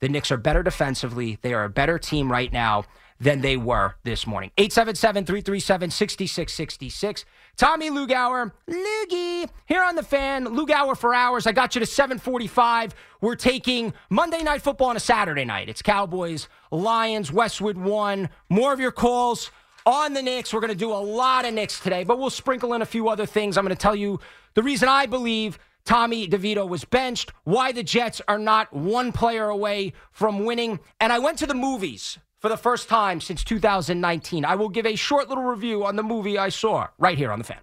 The 0.00 0.08
Knicks 0.08 0.30
are 0.30 0.36
better 0.36 0.62
defensively. 0.62 1.38
They 1.40 1.54
are 1.54 1.64
a 1.64 1.70
better 1.70 1.98
team 1.98 2.30
right 2.30 2.52
now 2.52 2.84
than 3.18 3.40
they 3.40 3.56
were 3.56 3.94
this 4.04 4.26
morning. 4.26 4.50
877 4.58 5.24
337 5.24 5.90
6666. 5.90 7.24
Tommy 7.56 7.88
Lugauer, 7.88 8.52
Loogie, 8.68 9.48
here 9.66 9.82
on 9.82 9.94
the 9.94 10.02
fan. 10.02 10.46
Lugauer 10.46 10.96
for 10.96 11.14
hours. 11.14 11.46
I 11.46 11.52
got 11.52 11.74
you 11.74 11.78
to 11.78 11.86
745. 11.86 12.94
We're 13.22 13.36
taking 13.36 13.94
Monday 14.10 14.42
Night 14.42 14.60
Football 14.60 14.88
on 14.88 14.96
a 14.96 15.00
Saturday 15.00 15.46
night. 15.46 15.70
It's 15.70 15.80
Cowboys, 15.80 16.48
Lions, 16.70 17.32
Westwood 17.32 17.78
1. 17.78 18.28
More 18.50 18.74
of 18.74 18.80
your 18.80 18.92
calls 18.92 19.50
on 19.86 20.12
the 20.12 20.20
Knicks. 20.20 20.52
We're 20.52 20.60
going 20.60 20.72
to 20.72 20.76
do 20.76 20.92
a 20.92 20.94
lot 20.94 21.46
of 21.46 21.54
Knicks 21.54 21.80
today, 21.80 22.04
but 22.04 22.18
we'll 22.18 22.28
sprinkle 22.28 22.74
in 22.74 22.82
a 22.82 22.86
few 22.86 23.08
other 23.08 23.24
things. 23.24 23.56
I'm 23.56 23.64
going 23.64 23.74
to 23.74 23.80
tell 23.80 23.96
you 23.96 24.20
the 24.54 24.62
reason 24.62 24.88
I 24.88 25.06
believe 25.06 25.58
Tommy 25.84 26.28
DeVito 26.28 26.68
was 26.68 26.84
benched, 26.84 27.32
why 27.44 27.70
the 27.70 27.84
Jets 27.84 28.20
are 28.26 28.38
not 28.38 28.72
one 28.72 29.12
player 29.12 29.48
away 29.48 29.92
from 30.10 30.44
winning. 30.44 30.80
And 31.00 31.12
I 31.12 31.20
went 31.20 31.38
to 31.38 31.46
the 31.46 31.54
movies 31.54 32.18
for 32.40 32.48
the 32.48 32.56
first 32.56 32.88
time 32.88 33.20
since 33.20 33.44
2019. 33.44 34.44
I 34.44 34.56
will 34.56 34.68
give 34.68 34.84
a 34.84 34.96
short 34.96 35.28
little 35.28 35.44
review 35.44 35.86
on 35.86 35.94
the 35.96 36.02
movie 36.02 36.36
I 36.36 36.48
saw 36.48 36.88
right 36.98 37.16
here 37.16 37.30
on 37.30 37.38
the 37.38 37.44
fan. 37.44 37.60